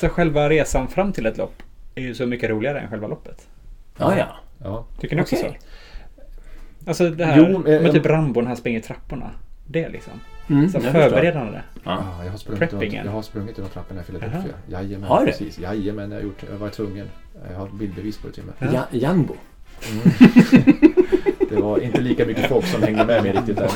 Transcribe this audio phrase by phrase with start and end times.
[0.00, 1.62] Så själva resan fram till ett lopp
[1.94, 3.48] är ju så mycket roligare än själva loppet.
[3.98, 4.26] Ja, ja.
[4.64, 4.86] Ja.
[5.00, 5.58] Tycker ni också Okej.
[5.60, 6.88] så?
[6.90, 9.30] Alltså det här Jo, eh, med typ Rambo när han springer i trapporna.
[9.66, 10.12] Det liksom.
[10.50, 11.58] Mm, Så förberedande.
[11.84, 12.04] Ja.
[12.18, 13.06] Ja, jag har sprungit, Preppingen.
[13.06, 14.52] jag har sprungit runt trapporna i Philadelphia.
[14.68, 15.26] Jajamän, Har du?
[15.26, 15.58] precis.
[15.58, 16.42] Jajamän, jag har gjort.
[16.52, 17.06] Jag var tvungen.
[17.50, 18.74] Jag har bildbevis på det till och med.
[18.74, 18.86] Ja.
[18.90, 19.34] Ja, Janbo.
[21.50, 23.70] Det var inte lika mycket folk som hängde med mig riktigt där.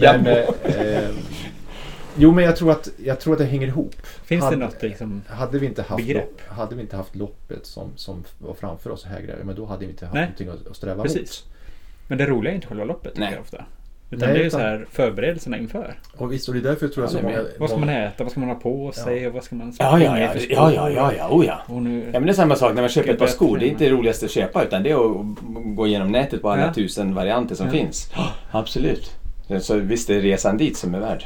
[0.00, 1.10] Men, men, eh, eh,
[2.16, 3.94] jo, men jag tror, att, jag tror att det hänger ihop.
[4.24, 5.22] Finns Hade- det något liksom?
[5.28, 6.24] Hade vi inte haft, Begrepp?
[6.30, 9.64] lopp, hade vi inte haft loppet som, som var framför oss här grejer, men då
[9.66, 10.22] hade vi inte haft Nej.
[10.22, 11.44] någonting att, att sträva Precis.
[12.08, 13.64] Men det roliga är inte själva loppet tycker jag ofta.
[14.10, 15.78] Utan Nej, det är ju utan- så här förberedelserna inför.
[15.78, 16.20] mot.
[16.20, 17.44] Och visst, och det är därför jag tror jag Ja, så är många.
[17.58, 18.24] Vad ska man äta?
[18.24, 19.26] Vad ska man ha på sig?
[19.26, 20.30] Och vad ska man Ja, ja, springa i ja.
[20.32, 20.52] för skor?
[20.56, 21.28] Ja, ja, ja, ja.
[21.30, 21.58] Oh, ja.
[21.66, 21.98] Och nu...
[22.04, 23.58] Ja men det är samma sak när man köper ett par skor.
[23.58, 25.26] Det är inte det roligaste att köpa utan det är att
[25.76, 26.74] gå igenom nätet på alla Ja.
[26.74, 27.72] tusen varianter som Ja.
[27.72, 28.10] finns.
[28.50, 29.10] Absolut.
[29.60, 31.24] Så visst är det resan dit som är värd.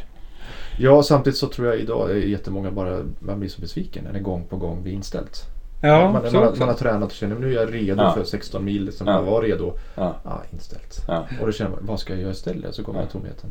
[0.79, 4.21] Ja, samtidigt så tror jag idag är jättemånga bara, man blir så besviken när det
[4.21, 5.43] gång på gång blir inställt.
[5.83, 8.12] Ja, man, så man, har- man har tränat och känner nu är jag redo Ja.
[8.15, 9.13] för 16 mil som Ja.
[9.15, 9.73] jag var redo.
[9.95, 10.16] Ja.
[10.24, 11.04] Ah, inställt.
[11.09, 11.27] Ja.
[11.41, 12.74] Och då känner man, vad ska jag göra istället?
[12.74, 13.02] Så kommer Ja.
[13.04, 13.51] jag tomheten.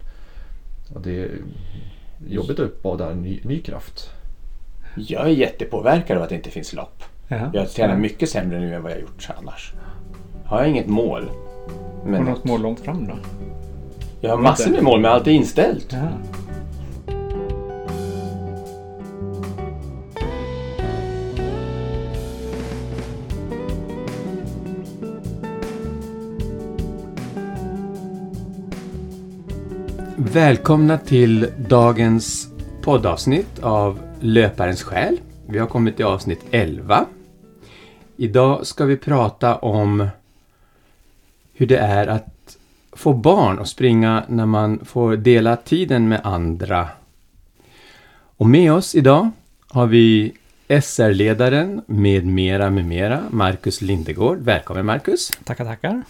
[0.94, 1.32] Och det är
[2.28, 4.10] jobbigt att uppbåda ny, ny kraft.
[4.96, 7.04] Jag är jättepåverkad av att det inte finns lopp.
[7.28, 7.50] Ja.
[7.54, 9.74] Jag tränar mycket sämre nu än vad jag gjort annars.
[10.46, 11.30] Har jag inget mål.
[12.06, 13.14] Men Och något mål långt fram då?
[14.22, 15.88] jag har massor med mål men allt är inställt.
[15.92, 16.08] Ja.
[30.36, 32.48] Välkomna till dagens
[32.82, 35.20] poddavsnitt av Löparens själ.
[35.48, 37.06] Vi har kommit till avsnitt 11.
[38.18, 40.08] Idag ska vi prata om
[41.54, 42.58] hur det är att
[42.92, 46.90] få barn och springa när man får dela tiden med andra.
[48.38, 49.32] Och med oss idag
[49.68, 50.34] har vi
[50.68, 54.38] SR-ledaren med mera med mera, Marcus Lindegård.
[54.40, 55.32] Välkommen Marcus!
[55.44, 56.04] Tackar, tackar.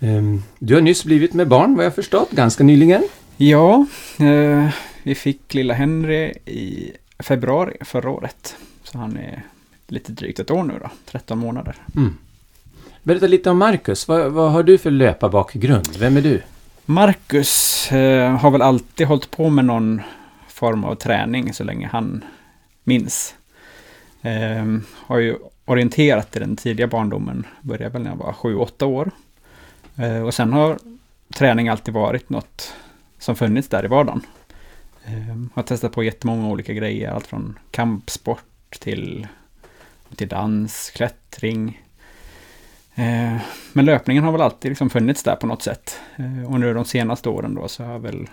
[0.00, 3.02] Ehm, Du har nyss blivit med barn vad jag förstått, ganska nyligen.
[3.36, 3.86] Ja,
[4.18, 4.68] eh,
[5.02, 8.56] vi fick lilla Henry i februari förra året.
[8.82, 9.42] Så han är
[9.88, 11.76] lite drygt ett år nu då, 13 månader.
[11.96, 12.16] Mm.
[13.02, 14.08] Berätta lite om Marcus.
[14.08, 15.88] Vad, vad har du för löparbakgrund?
[15.98, 16.42] Vem är du?
[16.84, 20.00] Marcus eh, har väl alltid hållit på med någon
[20.48, 22.24] form av träning så länge han
[22.84, 23.34] minns.
[24.22, 29.10] Eh, har ju orienterat i den tidiga barndomen, började väl när jag var 7-8 år.
[29.96, 30.78] Eh, och sen har
[31.34, 32.74] träning alltid varit något
[33.18, 34.22] som funnits där i vardagen.
[35.04, 39.26] Eh, har testat på jättemånga olika grejer, allt från kampsport till,
[40.16, 41.82] till dans, klättring.
[42.94, 43.36] Eh,
[43.72, 46.00] men löpningen har väl alltid liksom funnits där på något sätt.
[46.16, 48.26] Eh, och nu de senaste åren då så har jag väl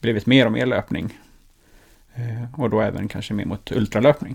[0.00, 1.18] blivit mer och mer löpning.
[2.56, 4.34] Och då även kanske mer mot ultralöpning.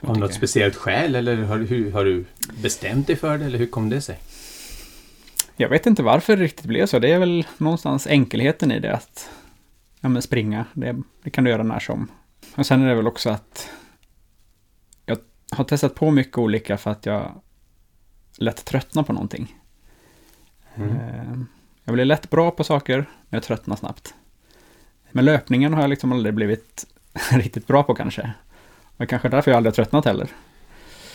[0.00, 2.24] Av jag något speciellt skäl eller har, hur, har du
[2.62, 4.18] bestämt dig för det eller hur kom det sig?
[5.60, 6.98] Jag vet inte varför det riktigt blev så.
[6.98, 9.30] Det är väl någonstans enkelheten i det att
[10.00, 12.08] ja, men springa, det, det kan du göra när som.
[12.56, 13.70] Och sen är det väl också att
[15.06, 15.18] jag
[15.50, 17.40] har testat på mycket olika för att jag
[18.38, 19.56] lätt tröttnar på någonting.
[20.74, 20.90] Mm.
[20.90, 21.38] Eh,
[21.84, 24.14] Jag blir lätt bra på saker, men jag tröttnar snabbt.
[25.10, 26.86] Men löpningen har jag liksom aldrig blivit
[27.30, 28.32] riktigt bra på kanske.
[28.96, 30.28] Och kanske därför jag aldrig har tröttnat heller.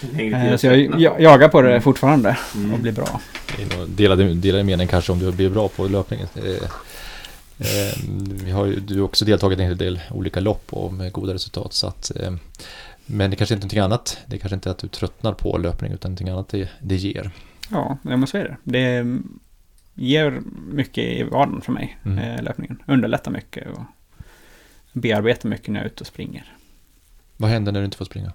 [0.01, 2.37] Eh, Så jag, jag jagar på det fortfarande
[2.73, 3.21] och blir bra.
[3.87, 6.27] Delade, delade mening kanske om du blir bra på löpningen.
[6.35, 6.43] Eh,
[7.59, 7.97] eh,
[8.43, 11.11] vi har ju, du har också deltagit i en hel del olika lopp och med
[11.11, 11.73] goda resultat.
[11.73, 12.33] Så att, eh,
[13.05, 14.17] men det kanske inte är någonting annat.
[14.25, 17.31] Det kanske inte är att du tröttnar på löpning utan någonting annat det, det ger.
[17.71, 18.71] Ja, jag måste säga det.
[19.03, 19.17] Det
[19.93, 20.41] ger
[20.71, 22.17] mycket i vardagen för mig, Mm.
[22.19, 22.81] eh, löpningen.
[22.87, 23.83] Underlättar mycket och
[24.93, 26.53] bearbetar mycket när jag är ute och springer.
[27.37, 28.31] Vad händer när du inte får springa?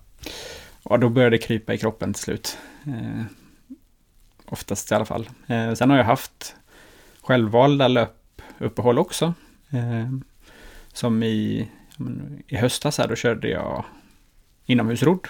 [0.82, 2.58] Ja, då började det krypa i kroppen till slut.
[2.86, 3.22] Eh,
[4.44, 5.30] oftast i alla fall.
[5.46, 6.56] Eh, sen har jag haft
[7.20, 9.34] självvalda löpuppehåll också.
[9.70, 10.10] Eh,
[10.92, 11.68] som i,
[12.46, 13.84] i höstas här, då körde jag
[14.66, 15.28] inomhusrodd.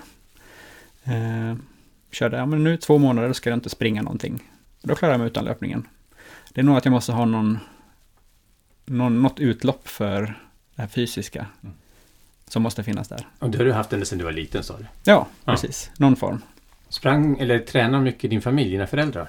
[1.05, 1.57] Eh,
[2.11, 4.43] körde, ja men nu två månader ska jag inte springa någonting.
[4.83, 5.89] Då klarar jag mig utan löpningen.
[6.53, 7.59] Det är nog att jag måste ha någon,
[8.85, 10.21] någon något utlopp för
[10.75, 11.47] det här fysiska.
[11.63, 11.75] Mm.
[12.51, 13.27] Som måste finnas där.
[13.39, 14.85] Och det har du haft ända sedan du var liten sa du?
[15.05, 15.53] Ja, Ja.
[15.53, 15.91] precis.
[15.97, 16.43] Någon form.
[16.89, 19.29] Sprang eller tränade mycket din familj, dina föräldrar?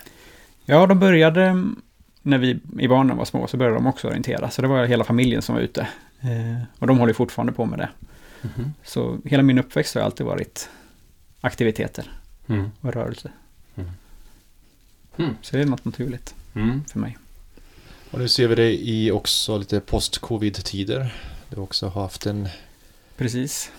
[0.66, 1.64] Ja, de började
[2.22, 4.50] när vi i barnen var små så började de också orientera.
[4.50, 5.82] Så det var hela familjen som var ute.
[6.22, 7.90] Eh, och de håller fortfarande på med det.
[8.42, 8.74] Mhm.
[8.84, 10.70] Så hela min uppväxt har alltid varit
[11.42, 12.12] aktiviteter
[12.48, 12.72] Mm.
[12.82, 13.32] och rörelse.
[15.18, 15.36] Mm.
[15.42, 16.84] Så det är något naturligt Mm.
[16.86, 17.18] för mig.
[18.12, 21.14] Och nu ser vi det i också lite post-covid-tider.
[21.50, 22.48] Du också har haft en,
[23.18, 23.72] Precis.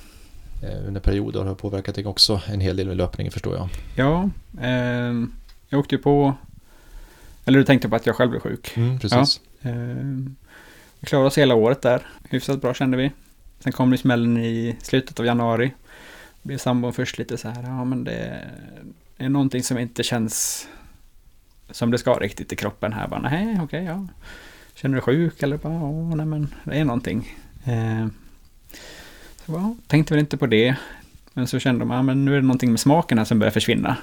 [0.62, 3.68] eh, under perioder har påverkat dig också en hel del med löpningen förstår jag.
[3.96, 4.30] Ja,
[4.60, 5.12] eh,
[5.68, 6.34] jag åkte ju på...
[7.44, 8.76] Eller du tänkte på att jag själv blev sjuk.
[8.76, 9.40] Mm, precis.
[9.60, 9.70] Ja.
[9.70, 10.06] Eh,
[11.00, 12.06] vi klarade oss hela året där.
[12.30, 13.12] Hyfsat bra kände vi.
[13.60, 15.72] Sen kom det smällen i slutet av januari.
[16.42, 18.44] Blev sambon först lite så här, ja men det
[19.16, 20.68] är någonting som inte känns
[21.70, 23.08] som det ska riktigt i kroppen här.
[23.08, 24.06] Bara, nej, okej, okay, ja.
[24.74, 27.36] Känner du dig sjuk eller bara, åh, nej men det är någonting.
[27.64, 28.06] Eh,
[29.60, 30.76] ja, tänkte väl inte på det.
[31.32, 33.52] Men så kände man, ja, men nu är det någonting med smaken här som börjar
[33.52, 33.96] försvinna.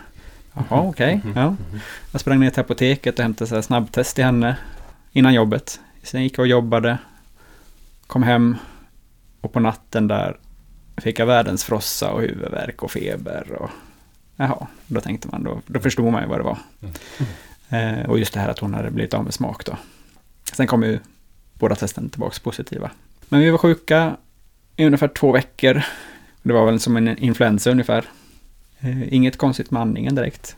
[0.53, 0.89] Jaha, mhm.
[0.89, 1.17] okej.
[1.17, 1.39] Okay, mhm.
[1.39, 1.49] ja.
[1.49, 1.79] Mhm.
[2.11, 4.57] Jag sprang ner till apoteket och hämtade så snabbtest till henne
[5.11, 5.79] innan jobbet.
[6.03, 6.97] Sen gick jag och jobbade,
[8.07, 8.55] kom hem
[9.41, 10.37] och på natten där
[10.97, 13.51] fick jag världens frossa och huvudvärk och feber.
[13.51, 13.69] Och,
[14.35, 16.57] jaha, då tänkte man, då, då förstod man ju vad det var.
[16.81, 17.99] Mm.
[17.99, 19.77] Eh, och just det här att hon hade blivit av med smak då.
[20.53, 20.99] Sen kom ju
[21.53, 22.91] båda testen tillbaka positiva.
[23.29, 24.17] Men vi var sjuka
[24.79, 25.81] i ungefär två veckor.
[26.43, 28.05] Det var väl som en influensa ungefär.
[28.79, 30.55] Eh, inget konstigt med andningen direkt.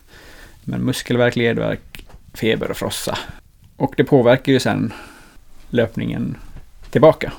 [0.64, 3.18] Men muskelvärk, ledvärk, feber och frossa.
[3.76, 4.92] Och det påverkar ju sen
[5.70, 6.36] löpningen
[6.90, 7.32] tillbaka.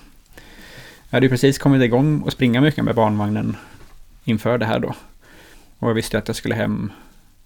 [1.10, 3.58] Jag hade ju precis kommit igång och springa mycket med barnvagnen
[4.24, 4.96] inför det här då.
[5.80, 6.92] Och jag visste att jag skulle hem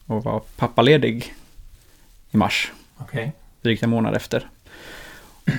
[0.05, 1.33] och vara pappaledig
[2.31, 2.71] i mars.
[2.97, 3.19] Okej.
[3.19, 3.31] Okay.
[3.61, 4.49] Drygt en månad efter.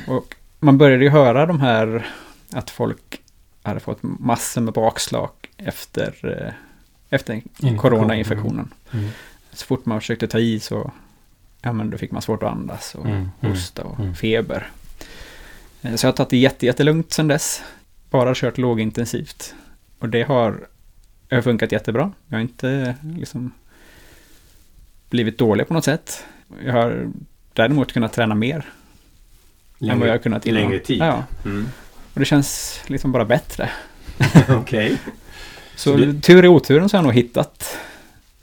[0.07, 2.07] Och man började ju höra de här
[2.53, 3.21] att folk
[3.69, 6.53] hade fått massor med bakslag efter, eh,
[7.11, 7.43] efter
[7.77, 8.71] coronainfektionen.
[8.93, 9.09] Mm.
[9.53, 10.93] Så fort man försökte ta i så
[11.63, 13.17] ja, men då fick man svårt att andas och mm.
[13.17, 13.31] mm.
[13.41, 14.15] hosta och mm.
[14.15, 14.71] feber.
[15.83, 17.63] Eh, så jag har tagit det jätte, jättelugnt sedan dess.
[18.11, 19.55] Bara kört lågintensivt.
[19.99, 20.67] Och det har,
[21.31, 22.13] har funkat jättebra.
[22.27, 23.53] Jag har inte liksom
[25.11, 26.25] blivit dålig på något sätt.
[26.65, 27.11] Jag har
[27.53, 28.67] däremot kunnat träna mer.
[29.79, 30.63] Längre, än vad jag har kunnat innan.
[30.63, 30.99] Längre tid?
[30.99, 31.25] Ja.
[31.45, 31.69] Mm.
[32.19, 33.71] Och det känns liksom bara bättre.
[34.49, 34.57] Okej.
[34.57, 34.97] Okay.
[35.77, 36.21] Så, så du...
[36.21, 37.79] tur i oturen så har jag nog hittat.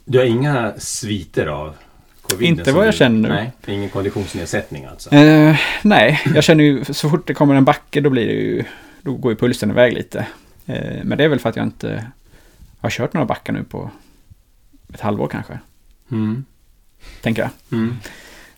[0.04, 1.74] Du har inga sviter av
[2.22, 2.48] covid?
[2.48, 3.34] Inte vad jag känner nu.
[3.34, 5.14] Nej, ingen konditionsnedsättning alltså?
[5.14, 8.64] Eh, nej, jag känner ju så fort det kommer en backe då blir det ju,
[9.02, 10.26] då går ju pulsen iväg lite.
[10.66, 12.06] Eh, men det är väl för att jag inte
[12.80, 13.90] har kört några backar nu på
[14.94, 15.58] ett halvår kanske.
[16.10, 16.44] Mm.
[17.20, 17.50] Tänker jag.
[17.78, 17.96] Mm.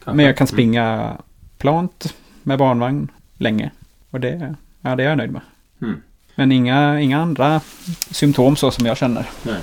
[0.04, 0.52] Men jag kan mm.
[0.52, 1.16] springa
[1.58, 3.70] plant med barnvagn länge.
[4.10, 5.42] Och det, ja, det är jag nöjd med.
[5.82, 6.02] Mm.
[6.34, 7.60] Men inga, inga andra
[8.10, 9.26] symptom så som jag känner.
[9.42, 9.60] Nej.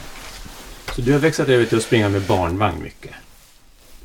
[0.96, 3.12] Så du har växlat över till att springa med barnvagn mycket?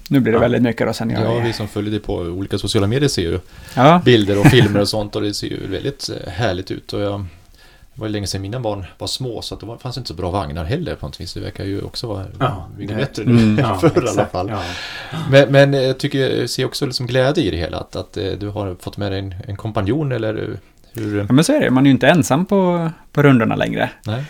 [0.09, 0.41] Nu blir det ja.
[0.41, 3.23] väldigt mycket då sen jag Ja, vi som följer det på olika sociala medier ser
[3.23, 3.41] ju
[3.77, 4.03] ja.
[4.05, 6.93] bilder och filmer och sånt och det ser ju väldigt eh, härligt ut.
[6.93, 7.27] Och jag,
[7.95, 10.31] det var länge sedan mina barn var små så att det fanns inte så bra
[10.31, 11.35] vagnar heller på något vis.
[11.35, 14.27] Det verkar ju också vara ja, mycket det, bättre nu mm, ja, förr i alla
[14.27, 14.49] fall.
[14.49, 14.63] Ja.
[15.31, 17.79] Men, men jag tycker, jag ser också liksom glädje i det hela.
[17.79, 20.59] Att, att eh, du har fått med dig en, en kompanjon eller
[20.93, 21.19] hur?
[21.19, 23.91] Ja men så är det, man är ju inte ensam på, på rundorna längre.
[24.07, 24.25] Nej.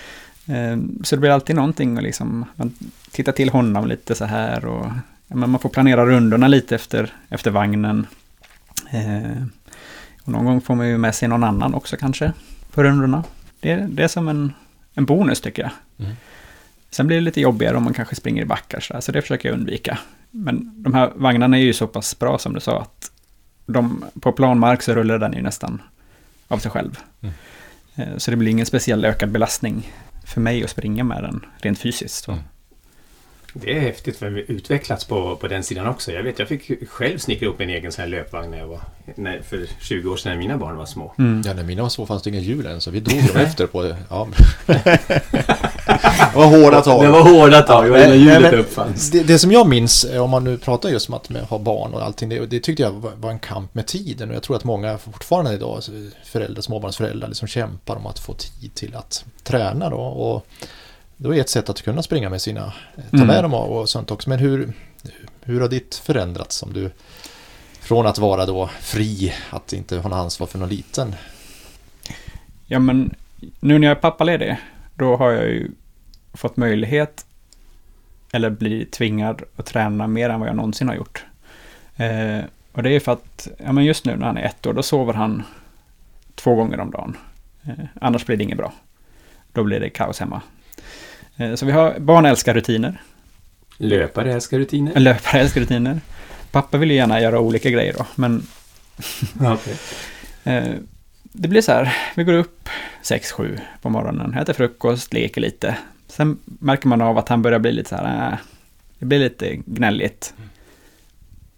[0.46, 2.74] Ehm, så det blir alltid någonting och liksom, man
[3.10, 4.86] tittar till honom lite så här och
[5.26, 8.06] ja, men man får planera rundorna lite efter, efter vagnen.
[8.90, 9.42] Eh,
[10.22, 12.32] och någon gång får man ju med sig någon annan också kanske
[12.70, 13.24] på rundorna.
[13.60, 14.52] Det, det är som en,
[14.94, 15.72] en bonus tycker jag.
[15.98, 16.16] Mm.
[16.90, 19.48] Sen blir det lite jobbigare om man kanske springer i backar så, så det försöker
[19.48, 19.98] jag undvika.
[20.30, 23.10] Men de här vagnarna är ju så pass bra som du sa att
[23.66, 25.82] de, på planmark så rullar den ju nästan
[26.50, 26.98] av sig själv.
[27.20, 27.34] Mm.
[28.18, 29.92] Så det blir ingen speciell ökad belastning
[30.24, 32.28] för mig att springa med den rent fysiskt.
[32.28, 32.40] Mm.
[33.52, 36.12] Det är häftigt för vi utvecklats på, på den sidan också.
[36.12, 38.80] Jag vet, jag fick själv snickra upp en egen sån här löpvagn när jag var,
[39.14, 41.14] när, för 20 år sedan när mina barn var små.
[41.18, 41.42] Mm.
[41.46, 43.66] Ja, när mina var små fanns det inga hjul än, så vi drog dem efter
[43.66, 43.96] på...
[44.10, 44.28] Ja.
[46.02, 47.04] det var hårda tag.
[47.04, 49.10] Det var hårda tag, det var innan hjulet uppfanns.
[49.10, 51.94] Det, det, som jag minns, eh, om man nu pratar just om att ha barn
[51.94, 54.28] och allting, det, det tyckte jag var, var, en kamp med tiden.
[54.28, 55.92] Och jag tror att många fortfarande idag, alltså,
[56.24, 59.96] föräldrar, småbarnsföräldrar, liksom kämpar om att få tid till att träna då.
[59.96, 60.46] Och,
[61.16, 63.42] det var ett sätt att kunna springa med sina, eh, ta med mm.
[63.42, 64.28] dem och sånt också.
[64.28, 64.72] Men hur,
[65.42, 66.90] hur har ditt förändrats om du
[67.80, 71.14] från att vara då fri, att inte ha något ansvar för någon liten?
[72.66, 73.14] Ja men
[73.60, 74.56] nu när jag är pappaledig,
[74.94, 75.70] då har jag ju
[76.34, 77.26] fått möjlighet
[78.32, 81.24] eller bli tvingad att träna mer än vad jag någonsin har gjort.
[81.96, 82.40] Eh,
[82.72, 84.82] och det är för att, ja men just nu när han är ett år, då
[84.82, 85.42] sover han
[86.34, 87.16] två gånger om dagen.
[87.62, 88.72] Eh, annars blir det inget bra.
[89.52, 90.42] Då blir det kaos hemma.
[91.36, 93.02] Eh, så vi har barn älskar rutiner.
[93.76, 94.92] Löpare älskar rutiner.
[95.00, 96.00] Löpare älskar rutiner.
[96.50, 98.46] Pappa vill ju gärna göra olika grejer då, men...
[99.40, 99.74] okay.
[100.44, 100.74] Eh,
[101.22, 102.68] det blir så här, vi går upp
[103.02, 105.76] 6-7 på morgonen, äter frukost, leker lite.
[106.10, 108.38] Sen märker man av att han börjar bli lite så här, äh,
[108.98, 110.34] det blir lite gnälligt.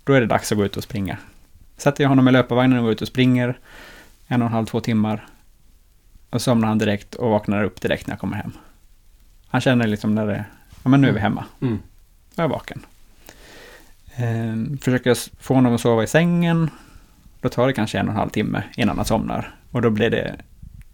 [0.04, 1.16] Då är det dags att gå ut och springa.
[1.76, 3.58] Sätter jag honom i löparvagnen och går ut och springer
[4.26, 5.26] en och en halv, två timmar.
[6.30, 8.52] Och somnar han direkt och vaknar upp direkt när jag kommer hem.
[9.46, 10.44] Han känner liksom när det,
[10.82, 11.78] ja men nu är vi hemma, Mm.
[12.34, 12.82] jag är vaken.
[14.16, 16.70] Eh, försöker jag få honom att sova i sängen,
[17.40, 19.54] då tar det kanske en och en halv timme innan han somnar.
[19.70, 20.36] Och då blir det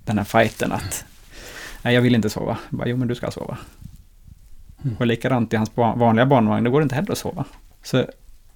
[0.05, 1.05] den här fighten att,
[1.89, 2.59] nej jag vill inte sova.
[2.71, 3.59] Jag bara, jo men du ska sova.
[4.85, 4.97] Mm.
[4.97, 7.45] Och likadant i hans vanliga barnvagn, då går det inte heller att sova.
[7.83, 8.07] Så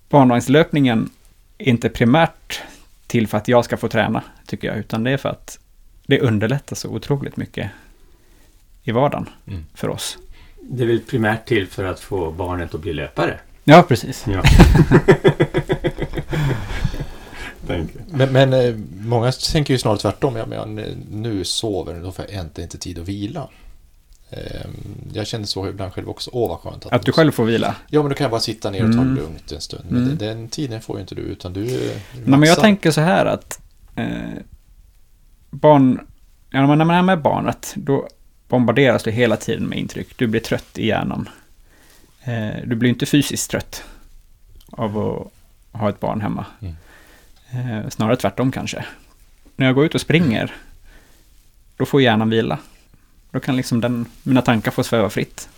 [0.09, 1.11] barnvagnslöpningen
[1.59, 2.61] är inte primärt
[3.07, 5.59] till för att jag ska få träna, tycker jag, utan det är för att
[6.07, 7.71] det underlättar så otroligt mycket
[8.83, 9.65] i vardagen Mm.
[9.75, 10.19] för oss.
[10.61, 13.39] Det är väl primärt till för att få barnet att bli löpare?
[13.65, 14.25] Ja, precis.
[14.29, 14.43] Ja.
[17.66, 18.00] Tänker.
[18.11, 20.37] Men, men eh, många tänker ju snarare tvärtom.
[20.37, 20.75] Ja, men
[21.11, 23.49] nu sover då får jag äntligen inte tid att vila.
[24.31, 24.40] Eh,
[25.12, 26.31] Jag känner så ibland själv också.
[26.33, 26.87] Åh, vad skönt.
[26.87, 27.76] Att du själv får vila.
[27.90, 29.14] Ja, men då kan jag bara sitta ner och ta det Mm.
[29.16, 29.85] lugnt en stund.
[29.88, 30.19] Men Mm.
[30.19, 33.26] den, den tiden får ju inte du, utan du Nej, men jag tänker så här
[33.26, 33.61] att
[33.97, 34.07] eh,
[35.50, 36.00] barn,
[36.50, 38.09] ja, men när man är med barnet, då
[38.49, 40.09] bombarderas du hela tiden med intryck.
[40.16, 41.28] Du blir trött i hjärnan.
[42.25, 43.85] Eh, du blir inte fysiskt trött
[44.71, 46.47] av att ha ett barn hemma.
[46.61, 46.76] Mm.
[47.53, 48.85] Eh, snarare tvärtom kanske.
[49.57, 50.55] När jag går ut och springer,
[51.77, 52.59] då får hjärnan vila.
[53.31, 55.49] Då kan liksom den, mina tankar få sväva fritt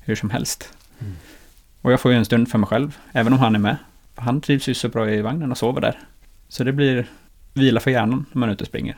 [0.00, 0.68] hur som helst.
[1.00, 1.12] Mm.
[1.82, 3.76] Och jag får ju en stund för mig själv, även om han är med.
[4.14, 5.98] Han trivs ju så bra i vagnen och sover där.
[6.48, 7.06] Så det blir
[7.52, 8.96] vila för hjärnan när man är ute och springer.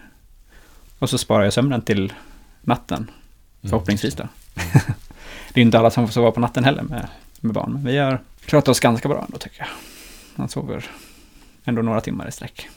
[0.99, 2.13] Och så sparar jag sömnen till
[2.63, 3.11] natten,
[3.61, 3.71] Mm.
[3.71, 4.29] förhoppningsvis då.
[5.53, 7.09] det är inte alla som får sova på natten heller med,
[7.41, 9.69] med barn, men vi har klarat oss ganska bra ändå tycker jag.
[10.37, 10.85] Han sover
[11.67, 12.69] ändå några timmar i sträck.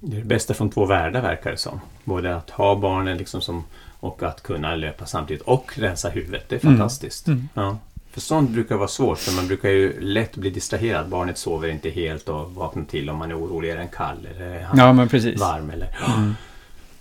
[0.00, 1.80] Det är det bästa från två världar verkar det som.
[2.04, 3.64] Både att ha barnen liksom som,
[4.00, 6.48] och att kunna löpa samtidigt och rensa huvudet.
[6.48, 6.78] Det är Mm.
[6.78, 7.26] fantastiskt.
[7.26, 7.48] Mm.
[7.54, 7.78] Ja.
[8.10, 11.08] För sånt brukar vara svårt för man brukar ju lätt bli distraherad.
[11.08, 13.70] Barnet sover inte helt och vaknar till om man är orolig.
[13.70, 15.40] Är den kall eller är han Ja, men precis.
[15.40, 15.70] varm?
[15.70, 15.96] Eller...
[16.16, 16.34] Mm.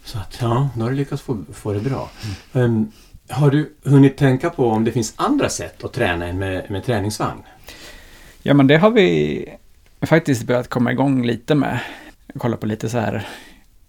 [0.03, 2.09] Så att ja, då har du lyckats få, få det bra.
[2.53, 2.91] Ehm,
[3.29, 6.85] har du hunnit tänka på om det finns andra sätt att träna än med, med
[6.85, 7.43] träningsvagn?
[8.41, 9.49] Ja, men det har vi
[10.01, 11.79] faktiskt börjat komma igång lite med.
[12.33, 13.27] Jag kollar på lite så här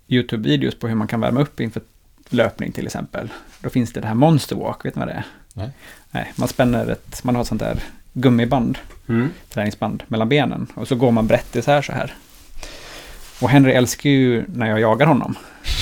[0.08, 1.82] YouTube-videos på hur man kan värma upp inför
[2.28, 3.28] löpning till exempel.
[3.60, 5.24] Då finns det det här Monster Walk, vet ni vad det är?
[5.54, 5.70] Nej.
[6.10, 7.78] Nej, man spänner ett, man har ett sånt där
[8.12, 9.30] gummiband, Mm.
[9.50, 12.14] träningsband, mellan benen och så går man brett isär så här.
[13.40, 15.34] Och Henry älskar ju när jag jagar honom.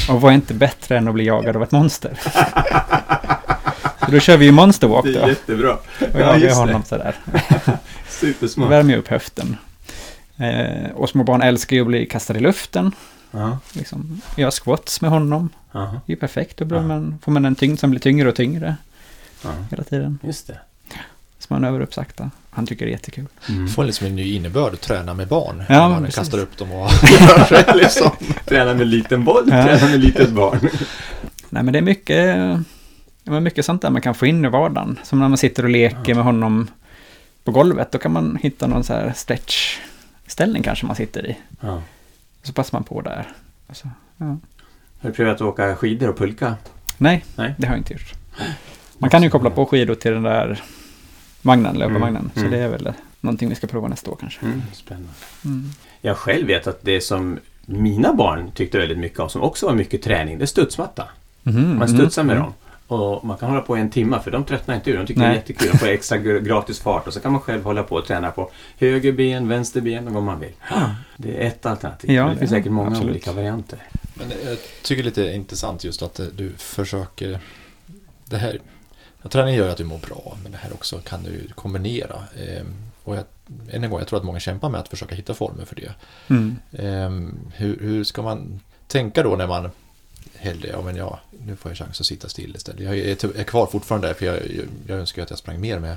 [0.09, 2.19] Och vad är inte bättre än att bli jagad av ett monster?
[4.04, 5.28] så då kör vi ju Monster Walk Det är då.
[5.28, 5.75] jättebra.
[6.14, 7.14] Och jagar jag honom sådär.
[8.09, 8.71] Supersmart.
[8.71, 9.57] Värmer upp höften.
[10.37, 12.93] Eh, och små barn älskar ju att bli kastade i luften.
[13.31, 13.59] Ja.
[13.73, 15.49] Liksom, göra squats med honom.
[15.73, 16.00] Aha.
[16.07, 16.57] Det är ju perfekt.
[16.57, 16.83] Då blir Ja.
[16.87, 18.76] man, får man en tyngd som blir tyngre och tyngre
[19.45, 19.50] Ja.
[19.71, 20.19] hela tiden.
[20.23, 20.59] Just det.
[21.38, 22.31] Så man övar upp sakta.
[22.50, 23.26] Han tycker det är jättekul.
[23.49, 23.69] Mm.
[23.69, 25.64] Får liksom en ny innebörd att träna med barn.
[25.69, 26.14] Ja, man precis.
[26.19, 26.91] kastar upp dem och...
[27.75, 28.11] liksom.
[28.45, 29.62] Träna med liten boll, Ja.
[29.64, 30.59] träna med litet barn.
[31.49, 32.37] Nej, men det är mycket,
[33.25, 34.99] ja, men mycket sånt där man kan få in i vardagen.
[35.05, 36.14] Som när man sitter och leker Ja.
[36.14, 36.69] med honom
[37.45, 37.93] på golvet.
[37.93, 39.12] Då kan man hitta någon så här
[40.35, 41.37] stretchställning kanske man sitter i.
[41.61, 41.83] Ja.
[42.43, 43.29] Så passar man på där.
[43.67, 44.26] Och så, ja.
[45.00, 46.57] Har du prövat att åka skidor och pulka?
[46.99, 47.55] Nej, Nej.
[47.59, 48.14] det har jag inte gjort.
[48.99, 50.62] Man kan ju koppla på skidor till den där
[51.43, 52.23] vagnen, löparvagnen.
[52.23, 52.50] Mm, Så mm.
[52.53, 54.41] det är väl någonting vi ska prova nästa år kanske.
[54.47, 54.62] Mm.
[54.73, 55.09] Spännande.
[55.45, 55.71] Mm.
[56.00, 59.75] Jag själv vet att det som mina barn tyckte väldigt mycket om, som också var
[59.75, 61.09] mycket träning, det är studsmatta.
[61.43, 62.45] Mhm, Man mm, studsar med mm.
[62.45, 62.55] dem.
[62.87, 64.97] Och man kan hålla på i en timme för de tröttnar inte ur.
[64.97, 65.37] De tycker det Nej.
[65.37, 65.69] är jättekul.
[65.73, 68.31] De får extra gr- gratis fart och så kan man själv hålla på och träna
[68.31, 70.53] på höger ben, vänster ben och vad man vill.
[71.17, 72.11] Det är ett alternativ.
[72.11, 73.11] Ja, det det finns säkert många absolut.
[73.11, 73.79] olika varianter.
[74.14, 77.38] Men jag tycker det är lite intressant just att eh, du försöker...
[78.25, 78.61] Det här...
[79.23, 82.17] Ja, träning gör att du mår bra, men det här också kan du kombinera.
[82.17, 82.75] Ehm,
[83.05, 83.25] och jag,
[83.71, 85.93] än en gång, jag tror att många kämpar med att försöka hitta former för det.
[86.29, 86.57] Mm.
[86.73, 89.71] Ehm, hur, hur ska man tänka då när man
[90.45, 92.81] hellre, ja men ja, nu får jag chans att sitta still istället.
[92.81, 95.79] Jag är, är kvar fortfarande där, för jag, jag, jag önskar att jag sprang mer
[95.79, 95.97] med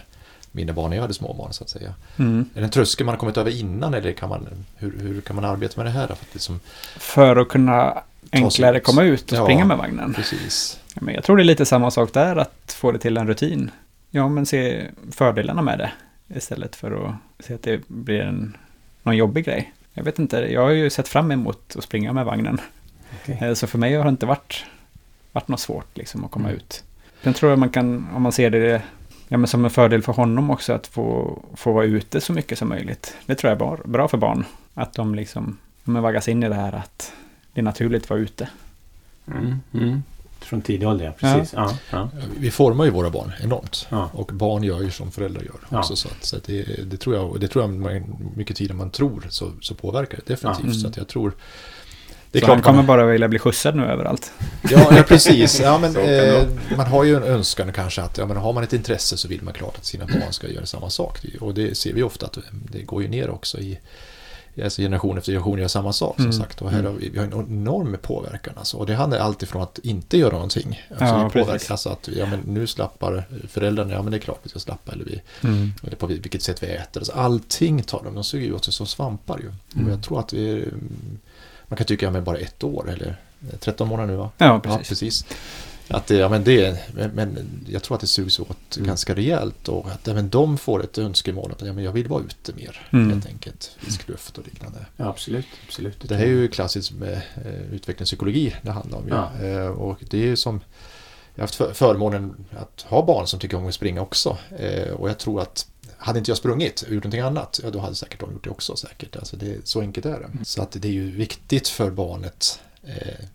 [0.51, 1.93] mina barn när jag hade små barn så att säga.
[2.17, 2.49] Mm.
[2.55, 5.35] Är det en tröskel man har kommit över innan eller kan man, hur, hur kan
[5.35, 6.07] man arbeta med det här?
[6.07, 6.59] För att liksom,
[6.97, 8.01] För att kunna
[8.31, 9.43] enklare komma ut och Ja.
[9.43, 10.13] springa med vagnen.
[10.13, 10.79] precis.
[10.93, 13.27] Ja, men jag tror det är lite samma sak där, att få det till en
[13.27, 13.71] rutin.
[14.09, 15.91] Ja, men se fördelarna med det
[16.37, 18.57] istället för att se att det blir en,
[19.03, 19.73] någon jobbig grej.
[19.93, 22.61] Jag vet inte, jag har ju sett fram emot att springa med vagnen.
[23.23, 23.37] Okej.
[23.41, 24.65] Eh, Så för mig har det inte varit,
[25.31, 26.57] varit något svårt liksom att komma Mm.
[26.57, 26.83] ut.
[27.23, 28.81] Sen tror jag man kan, om man ser det
[29.27, 32.57] ja, men som en fördel för honom också, att få, få vara ute så mycket
[32.57, 33.15] som möjligt.
[33.25, 34.45] Det tror jag är bra, bra för barn.
[34.73, 37.13] Att de liksom ja, men vaggas in i det här att
[37.53, 38.49] det är naturligt att vara ute.
[39.27, 39.59] Mm.
[39.73, 40.03] Mm.
[40.39, 41.11] Från tidig ålder, ja.
[41.11, 41.53] Precis.
[41.53, 41.73] Ja.
[41.91, 42.09] Ja.
[42.37, 43.87] Vi formar ju våra barn enormt.
[43.89, 44.09] Ja.
[44.13, 45.79] Och barn gör ju som föräldrar gör Ja.
[45.79, 45.95] också.
[45.95, 48.03] Så, att, så att det, det tror jag, och det tror jag
[48.35, 50.65] mycket tidigare än man tror så, så påverkar det definitivt.
[50.67, 50.73] Ja.
[50.73, 51.33] Så att jag tror
[52.31, 54.31] Det är så klart han kommer man, bara vilja bli skjutsad nu överallt.
[54.69, 55.59] ja, ja, precis.
[55.59, 56.43] Ja, men, eh,
[56.77, 59.41] man har ju en önskan kanske att ja, men har man ett intresse så vill
[59.41, 61.25] man klart att sina barn ska göra samma sak.
[61.41, 62.37] Och det ser vi ofta att
[62.71, 63.79] det går ju ner också i
[64.63, 66.37] alltså generation efter generation gör samma sak som Mm.
[66.37, 66.61] sagt.
[66.61, 68.53] Och här har vi, vi har en enorm påverkan.
[68.57, 68.77] Alltså.
[68.77, 70.81] Och det handlar alltid från att inte göra någonting.
[70.89, 71.71] Alltså, Ja, vi påverkar, precis.
[71.71, 74.91] alltså att ja, men nu slappar föräldrarna, ja men det är klart vi ska slappa.
[74.91, 75.21] Eller, vi,
[75.83, 76.99] eller på vilket sätt vi äter.
[76.99, 79.51] Alltså, allting tar de, de suger ju åt sig som svampar ju.
[79.75, 79.87] Mm.
[79.87, 80.65] Och jag tror att vi,
[81.67, 83.15] man kan tycka, ja men bara ett år eller
[83.59, 84.29] 13 månader nu va?
[84.37, 84.89] Ja, Ja, precis.
[84.89, 85.25] precis.
[85.89, 86.79] Att det, ja, men det,
[87.13, 87.37] men,
[87.69, 88.87] jag tror att det sugs åt Mm.
[88.87, 92.23] ganska rejält och att även de får ett önskemål att ja, men jag vill vara
[92.23, 93.09] ute mer Mm.
[93.11, 93.71] helt enkelt.
[93.79, 94.85] Frisk luft och liknande.
[94.97, 95.45] Ja, absolut.
[95.67, 95.97] absolut.
[96.09, 99.03] Det här är ju klassiskt med eh, utvecklingspsykologi det handlar om.
[99.09, 99.45] Ja.
[99.47, 100.61] Eh, och det är ju som
[101.35, 104.37] jag har haft för, förmånen att ha barn som tycker om att springa också.
[104.59, 105.67] Eh, och jag tror att
[105.97, 108.49] hade inte jag sprungit och gjort någonting annat, ja då hade säkert de gjort det
[108.49, 109.15] också säkert.
[109.15, 110.45] Alltså det, så enkelt är det.
[110.45, 113.25] Så att det är ju viktigt för barnet eh,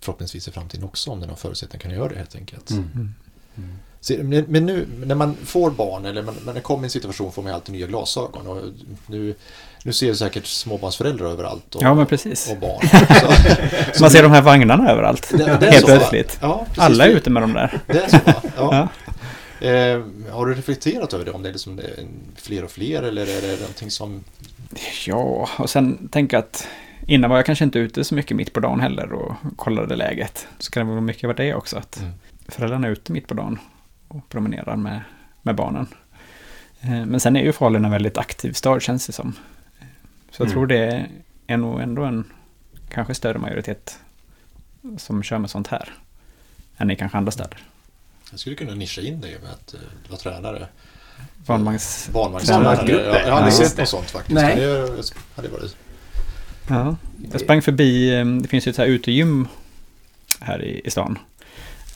[0.00, 2.70] förhoppningsvis i framtiden också om den har förutsättningar kan göra det helt enkelt.
[2.70, 2.82] Mm.
[2.94, 3.14] Mm.
[3.56, 3.76] Mm.
[4.00, 6.90] Se, Men men nu när man får barn eller man, när det kommer i en
[6.90, 8.46] situation får man alltid nya glasögon.
[8.46, 8.58] Och
[9.06, 9.34] nu,
[9.82, 11.74] nu ser du säkert småbarnsföräldrar överallt.
[11.74, 12.50] Och, Ja, men precis.
[12.50, 12.88] och barn.
[13.94, 15.28] Så, Man ser de här vagnarna överallt.
[15.30, 16.38] det, det är Helt så, plötsligt.
[16.42, 16.66] Ja.
[16.76, 17.80] Alla är ute med de där.
[17.86, 18.18] Det är så?
[18.26, 18.42] Ja.
[18.56, 18.88] Ja.
[19.60, 21.30] Eh, har du reflekterat över det?
[21.30, 22.04] Om det är liksom eh,
[22.36, 24.24] fler och fler eller är det någonting som...
[25.06, 26.68] Ja, och sen tänka att
[27.06, 30.46] innan var jag kanske inte ute så mycket mitt på dagen heller och kollade läget.
[30.58, 32.12] Så kan det vara mycket vara det också, att Mm.
[32.48, 33.58] föräldrarna är ute mitt på dagen
[34.08, 35.00] och promenerar med,
[35.42, 35.86] med barnen.
[36.80, 39.32] Eh, Men sen är ju Falun en väldigt aktiv stad känns det som.
[40.30, 40.52] Så jag Mm.
[40.54, 41.06] tror det
[41.46, 42.24] är nog ändå en
[42.88, 43.98] kanske större majoritet
[44.98, 45.94] som kör med sånt här
[46.76, 47.58] än i kanske andra städer.
[48.30, 50.66] Jag skulle kunna nischa in dig med att eh, vara tränare.
[51.46, 52.08] Barnvagns...
[52.12, 52.76] Barnvagnstränare.
[52.76, 53.20] Tränargrupper.
[53.20, 53.82] Jag, har aldrig Ja, sett det.
[53.82, 54.34] något sånt faktiskt.
[54.34, 54.56] Nej.
[54.56, 55.76] Det hade varit...
[56.68, 56.96] Ja.
[57.32, 59.48] Jag sprang förbi, eh, det finns ju ett så här utegym
[60.40, 61.18] här i, i stan.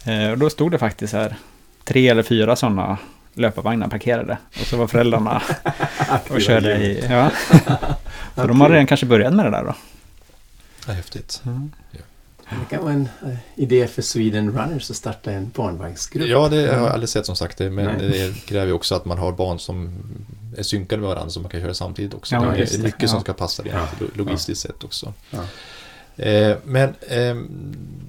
[0.04, 1.37] Eh, Och då stod det faktiskt här
[1.84, 2.99] tre eller fyra sådana
[3.34, 4.38] löparvagnar parkerade.
[4.60, 5.42] Och så var föräldrarna
[6.30, 7.04] och körde i...
[7.10, 7.30] Ja.
[8.34, 9.75] Så de har redan kanske börjat med det där då.
[10.86, 11.43] Ja, häftigt.
[12.50, 16.28] Det kan vara en eh, idé för Sweden Runners att starta en barnvagnsgrupp.
[16.28, 17.58] Ja, det har jag aldrig sett som sagt.
[17.58, 18.08] det, Men Nej.
[18.10, 19.91] det kräver ju också att man har barn som
[20.56, 22.34] är synkade med varandra så man kan köra samtidigt också.
[22.34, 22.82] Ja, det är det.
[22.82, 23.23] mycket som Ja.
[23.23, 23.86] ska passa det Ja.
[24.15, 25.13] logistiskt sett också.
[25.30, 25.43] Ja.
[26.25, 27.36] Eh, men eh,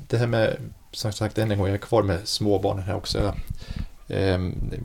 [0.08, 0.58] det här med,
[0.92, 3.34] som sagt än en gång, jag är kvar med småbarnen här också.
[4.08, 4.40] Eh,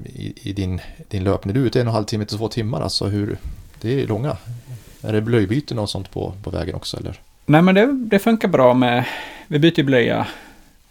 [0.05, 2.49] i, I din, din löpning, du är ute en och en halv timme till två
[2.49, 3.39] timmar, alltså hur,
[3.81, 4.37] det är långa.
[5.03, 7.21] Är det blöjbyten och sånt på, på vägen också eller?
[7.47, 9.05] Nej men det, det funkar bra med...
[9.49, 10.27] Vi byter ju blöja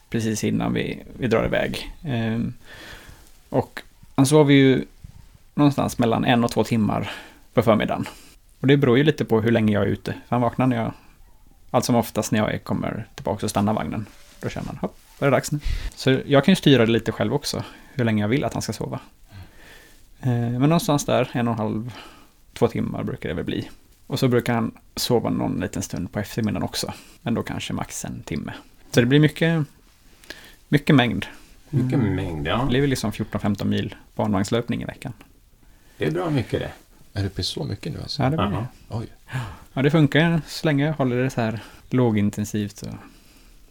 [0.09, 1.91] precis innan vi, vi drar iväg.
[2.03, 2.53] Ehm,
[3.49, 3.81] och
[4.15, 4.85] han sover ju
[5.53, 7.11] någonstans mellan en och två timmar
[7.53, 8.05] på förmiddagen.
[8.59, 10.11] Och det beror ju lite på hur länge jag är ute.
[10.11, 10.91] För han vaknar när jag...
[11.71, 14.05] Allt som oftast när jag kommer tillbaka och stannar vagnen.
[14.41, 15.59] Då känner han, hopp, är det dags nu?
[15.95, 17.63] Så jag kan ju styra det lite själv också.
[17.93, 18.99] Hur länge jag vill att han ska sova.
[20.21, 21.93] Ehm, men någonstans där, en och en halv,
[22.53, 23.69] två timmar brukar det väl bli.
[24.07, 26.93] Och så brukar han sova någon liten stund på eftermiddagen också.
[27.21, 28.53] Men då kanske max en timme.
[28.91, 29.65] Så det blir mycket,
[30.69, 31.25] mycket mängd.
[31.69, 32.65] Mycket mängd, Det ja.
[32.65, 35.13] blir väl liksom 14-15 mil barnvagnslöpning i veckan.
[35.97, 36.71] Det är bra mycket det.
[37.19, 38.23] Är det så mycket nu alltså?
[38.23, 38.67] Ja, det, blir, Jaha.
[38.89, 39.07] Oj.
[39.73, 42.77] ja, det funkar så länge jag håller det så här lågintensivt.
[42.77, 42.87] Så.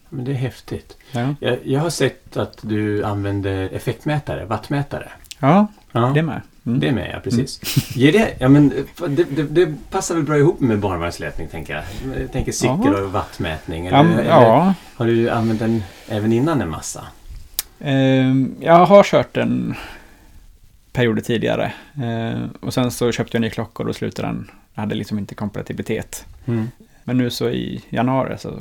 [0.09, 0.97] Men det är häftigt.
[1.13, 5.13] Ja, Jag, jag har sett att du använder effektmätare, wattmätare.
[5.39, 6.43] ja Ja, det med.
[6.67, 6.81] Mm.
[6.81, 7.61] det är med, ja precis.
[7.97, 8.69] Ger det, ja, men,
[9.09, 11.85] det, det, det passar väl bra ihop med barnvagnsläpning, tänker jag.
[12.21, 13.87] Jag tänker cykel och wattmätning.
[13.87, 14.75] Eller, Ja, ja.
[14.97, 17.07] har du använt den även innan en massa?
[17.81, 19.75] Ehm, jag har kört en
[20.93, 21.73] period tidigare.
[22.03, 24.51] Ehm, och sen så köpte jag en ny klocka och då slutade den.
[24.75, 26.27] Jag hade liksom inte kompatibilitet.
[26.47, 26.71] Mm.
[27.05, 28.59] Men nu så i januari så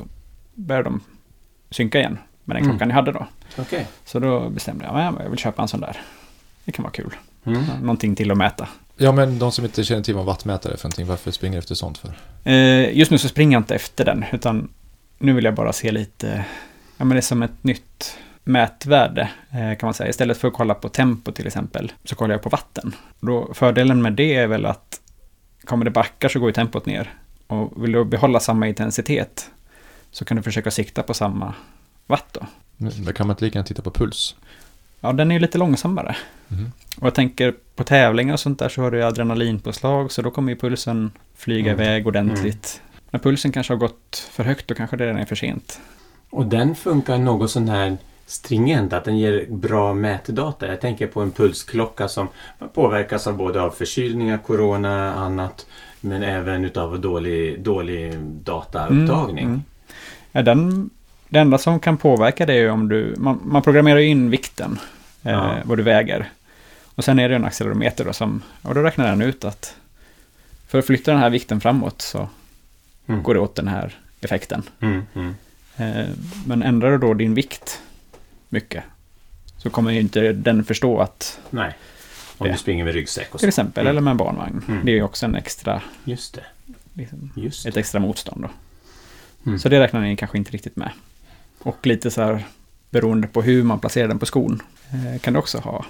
[0.54, 1.00] började de
[1.70, 2.72] synka igen med den Mm.
[2.76, 3.26] klockan jag hade då.
[3.58, 3.86] Okej.
[4.04, 6.00] Så då bestämde jag att jag vill köpa en sån där.
[6.64, 7.14] Det kan vara kul.
[7.44, 7.62] Mm.
[7.80, 8.68] Någonting till att mäta.
[8.96, 11.74] Ja, men de som inte känner till vad wattmätare är för någonting, varför springer efter
[11.74, 12.12] sånt för?
[12.44, 14.68] Eh, just nu så springer jag inte efter den, utan
[15.18, 16.44] nu vill jag bara se lite,
[16.96, 20.10] ja men det är som ett nytt mätvärde eh, kan man säga.
[20.10, 22.94] Istället för att kolla på tempo till exempel, så kollar jag på vatten.
[23.20, 25.00] Då, fördelen med det är väl att
[25.64, 27.12] kommer det backar så går ju tempot ner.
[27.46, 29.50] Och vill du behålla samma intensitet
[30.10, 31.54] så kan du försöka sikta på samma
[32.06, 32.46] watt då.
[32.76, 34.36] Men kan man inte lika gärna titta på puls?
[35.04, 36.16] Ja, den är ju lite långsammare.
[36.48, 36.72] Mhm.
[37.00, 40.30] Och jag tänker på tävlingar och sånt där så har du ju adrenalinpåslag så då
[40.30, 41.82] kommer ju pulsen flyga Mm.
[41.82, 42.82] iväg ordentligt.
[43.10, 45.80] När pulsen kanske har gått för högt då kanske det redan är för sent.
[46.30, 50.66] Och den funkar något sån här stringent, att den ger bra mätdata.
[50.66, 52.28] Jag tänker på en pulsklocka som
[52.74, 55.66] påverkas av både av förkylningar, corona, annat.
[56.00, 59.44] Men även utav dålig, dålig dataupptagning.
[59.44, 59.62] Mm, mm.
[60.32, 60.90] Ja, den,
[61.28, 64.78] det enda som kan påverka det är om du, man, man programmerar in vikten,
[65.32, 65.56] Ja.
[65.64, 66.30] vad du väger.
[66.94, 69.76] Och sen är det en accelerometer då som, och då räknar den ut att
[70.68, 72.28] för att flytta den här vikten framåt så
[73.06, 73.22] Mm.
[73.22, 74.62] går det åt den här effekten.
[74.80, 75.34] Mm, mm.
[75.76, 76.06] Eh,
[76.46, 77.80] men ändrar du då din vikt
[78.48, 78.84] mycket
[79.58, 81.72] så kommer ju inte den förstå att, Nej.
[82.38, 82.52] Om Det.
[82.52, 83.48] du springer med ryggsäck och till så.
[83.48, 83.90] exempel, Mm.
[83.90, 84.62] eller med en barnvagn.
[84.68, 84.84] Mm.
[84.84, 86.44] Det är ju också en extra, Just det.
[86.94, 87.80] liksom, Just ett det.
[87.80, 88.50] extra motstånd då.
[89.46, 89.58] Mm.
[89.58, 90.90] Så det räknar ni kanske inte riktigt med.
[91.58, 92.44] Och lite så här
[92.94, 95.84] beroende på hur man placerar den på skon eh, kan det också ha.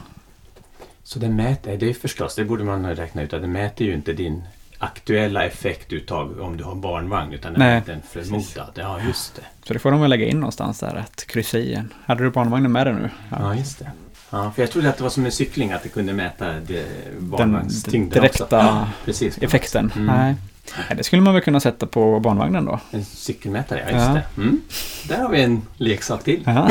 [1.02, 3.94] Så den mäter, det är förstås, det borde man räkna ut, att den mäter ju
[3.94, 4.42] inte din
[4.78, 8.70] aktuella effektuttag om du har barnvagn utan den Nej, mäter en förmodad.
[8.74, 9.42] Ja, just det.
[9.66, 11.92] Så det får de väl lägga in någonstans där, att kryssa i en.
[12.06, 13.10] Hade du barnvagnen med dig nu?
[13.30, 13.90] Ja, just det.
[14.30, 16.62] Ja, för jag trodde att det var som en cykling, att det kunde mäta det-
[16.62, 18.56] Den barnvagnstyngden direkta också.
[18.56, 19.38] Ja, precis.
[19.38, 19.92] effekten.
[19.96, 20.06] Mm.
[20.06, 20.34] Nej.
[20.76, 22.80] Nej, det skulle man väl kunna sätta på barnvagnen då.
[22.90, 24.12] En cykelmätare, ja just Ja.
[24.14, 24.42] det.
[24.42, 24.60] Mm.
[25.08, 26.42] Där har vi en leksak till.
[26.46, 26.68] Ja.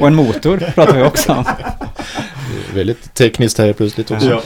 [0.00, 1.44] Och en motor pratar vi också om.
[2.74, 4.28] Väldigt tekniskt här plötsligt också.
[4.30, 4.42] Ja.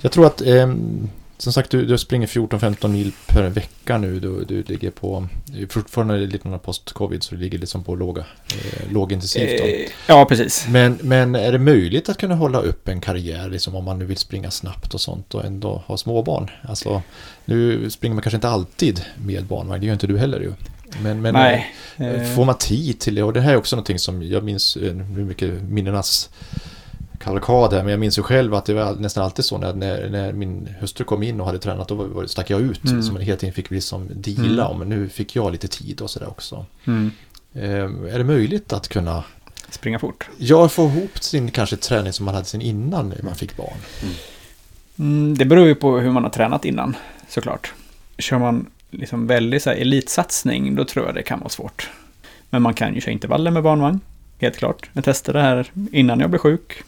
[0.00, 4.20] Jag tror att, ehm, som sagt, du, du springer 14-15 mil per vecka nu.
[4.20, 5.28] Du, du ligger på,
[5.70, 9.60] fortfarande lite några post-covid, så du ligger liksom på låga, eh, lågintensivt.
[9.60, 10.66] Eh, Ja, precis.
[10.68, 14.04] Men, men är det möjligt att kunna hålla upp en karriär, liksom om man nu
[14.04, 16.50] vill springa snabbt och sånt och ändå ha småbarn?
[16.62, 17.02] Alltså,
[17.44, 20.52] nu springer man kanske inte alltid med barnvagn, det gör inte du heller ju.
[21.02, 21.74] Men, men Nej.
[21.96, 23.22] eh, eh, får man tid till det?
[23.22, 26.30] Och det här är också någonting som jag minns, eh, nu är mycket minnenas
[27.16, 30.10] kavalkad här, men jag minns ju själv att det var nästan alltid så när, när,
[30.10, 32.84] när min hustru kom in och hade tränat, då var, stack jag ut.
[32.84, 33.02] Mm.
[33.02, 34.66] Så man hela tiden fick vi liksom deala Mm.
[34.66, 36.66] om, men nu fick jag lite tid och sådär också.
[36.84, 37.10] Mm.
[37.54, 39.24] Eh, är det möjligt att kunna
[39.70, 40.28] Springa fort.
[40.38, 43.76] Ja, få ihop sin kanske träning som man hade sin innan man fick barn.
[44.98, 46.96] Mm, det beror ju på hur man har tränat innan,
[47.28, 47.72] såklart.
[48.18, 51.90] Kör man liksom väldigt så här elitsatsning, då tror jag det kan vara svårt.
[52.50, 54.00] Men man kan ju köra intervaller med barnvagn,
[54.38, 54.90] helt klart.
[54.92, 56.82] Jag testade det här innan jag blev sjuk.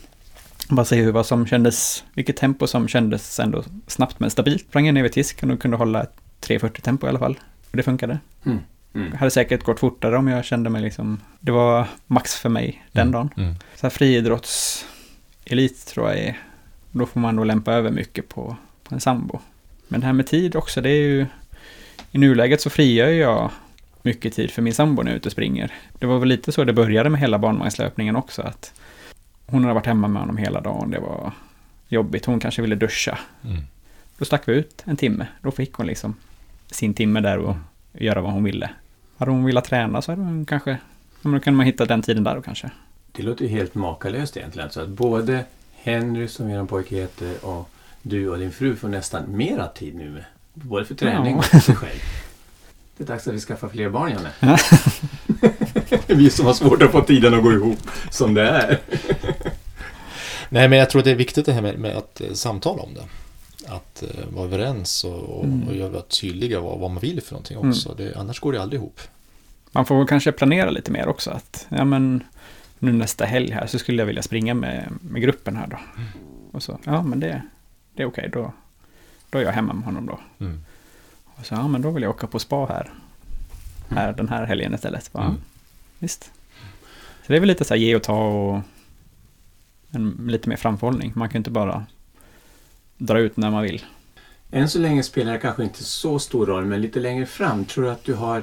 [0.68, 4.62] Bara se hur vad som kändes, vilket tempo som kändes ändå snabbt men stabilt.
[4.68, 7.38] Sprang jag ner vid tisken och kunde hålla ett 3.40 tempo i alla fall.
[7.70, 8.18] Och det funkade.
[8.46, 8.58] Mm.
[8.94, 9.12] Mm.
[9.12, 13.10] Hade säkert gått fortare om jag kände mig liksom, det var max för mig den
[13.10, 13.30] dagen.
[13.36, 13.54] Mm.
[13.74, 16.38] Så här friidrottselit tror jag är,
[16.90, 19.40] då får man nog lämpa över mycket på, på en sambo.
[19.88, 21.26] Men det här med tid också, det är ju,
[22.12, 23.50] i nuläget så frigör jag
[24.02, 25.72] mycket tid för min sambo när jag är ute och springer.
[25.98, 28.74] Det var väl lite så det började med hela barnvagnslöpningen också, att
[29.50, 31.32] hon hade varit hemma med honom hela dagen, det var
[31.88, 33.18] jobbigt, hon kanske ville duscha.
[33.44, 33.62] Mm.
[34.18, 36.14] Då stack vi ut en timme, då fick hon liksom
[36.70, 37.56] sin timme där och
[37.92, 38.70] göra vad hon ville.
[39.16, 40.76] Hade hon velat träna så hade hon kanske,
[41.22, 42.70] men då kunde man hitta den tiden där då kanske.
[43.12, 44.70] Det låter ju helt makalöst egentligen.
[44.70, 45.44] Så att både
[45.82, 47.70] Henry, som er pojke heter, och
[48.02, 50.10] du och din fru får nästan mera tid nu.
[50.10, 51.38] Med, både för träning Ja.
[51.38, 52.00] och för sig själv.
[52.96, 54.30] Det är dags att vi skaffar fler barn, Janne.
[54.40, 54.56] Ja.
[56.06, 57.78] vi som har svårt att få tiden att gå ihop
[58.10, 58.78] som det är.
[60.48, 62.94] Nej, men jag tror det är viktigt det här med, med att eh, samtala om
[62.94, 63.04] det.
[63.66, 65.68] Att eh, vara överens och, och, Mm.
[65.68, 67.94] och göra tydliga vad, vad man vill för någonting också.
[67.96, 69.00] Det, annars går det aldrig ihop.
[69.72, 71.30] Man får kanske planera lite mer också.
[71.30, 72.22] Att, ja, men,
[72.78, 75.78] nu nästa helg här så skulle jag vilja springa med, med gruppen här då.
[76.52, 77.42] Och så, ja men det,
[77.94, 78.52] det är okej, då,
[79.30, 80.18] då är jag hemma med honom då.
[80.44, 80.64] Mm.
[81.24, 82.90] Och så, ja men då vill jag åka på spa här,
[83.88, 85.12] här den här helgen istället.
[85.12, 85.40] Bara, Mm.
[85.98, 86.24] Visst.
[87.26, 88.60] Så det är väl lite så här ge och ta och
[89.90, 91.12] en, lite mer framförhållning.
[91.14, 91.86] Man kan inte bara
[92.98, 93.84] dra ut när man vill.
[94.50, 97.84] Än så länge spelar det kanske inte så stor roll, men lite längre fram tror
[97.84, 98.42] du att du har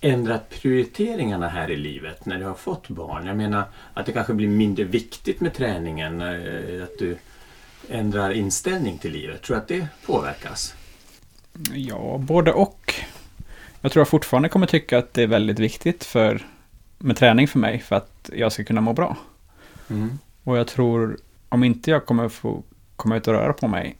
[0.00, 3.26] ändrat prioriteringarna här i livet när du har fått barn?
[3.26, 3.64] Jag menar
[3.94, 7.16] att det kanske blir mindre viktigt med träningen, eh, att du
[7.88, 9.42] ändrar inställning till livet.
[9.42, 10.74] Tror du att det påverkas?
[11.74, 12.94] Ja, både och.
[13.80, 16.46] Jag tror jag fortfarande kommer tycka att det är väldigt viktigt för,
[16.98, 19.16] med träning för mig för att jag ska kunna må bra.
[19.90, 20.18] Mm.
[20.44, 21.16] Och jag tror,
[21.48, 22.62] om inte jag kommer få
[22.96, 23.96] komma ut och röra på mig,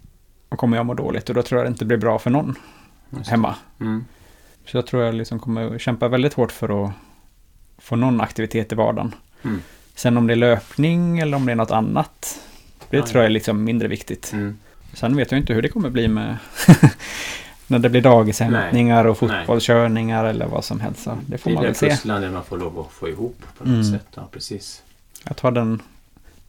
[0.49, 2.55] då kommer jag må dåligt och då tror jag det inte blir bra för någon
[3.11, 3.31] Just det.
[3.31, 3.55] hemma.
[3.81, 4.05] Mm.
[4.67, 6.93] Så jag tror jag liksom kommer kämpa väldigt hårt för att
[7.79, 9.15] få någon aktivitet i vardagen.
[9.43, 9.61] Mm.
[9.95, 12.41] Sen om det är löpning eller om det är något annat,
[12.91, 14.33] det Ja, tror jag är liksom mindre viktigt.
[14.33, 14.59] Mm.
[14.93, 16.37] Sen vet jag inte hur det kommer bli med
[17.67, 21.03] när det blir dagishämtningar och fotbollskörningar eller vad som helst.
[21.03, 21.89] Så det får Det är man det väl se.
[21.91, 23.85] pusslande man får lov att få ihop på något Mm.
[23.85, 24.07] sätt.
[24.15, 24.83] Ja, precis.
[25.25, 25.83] Jag tar den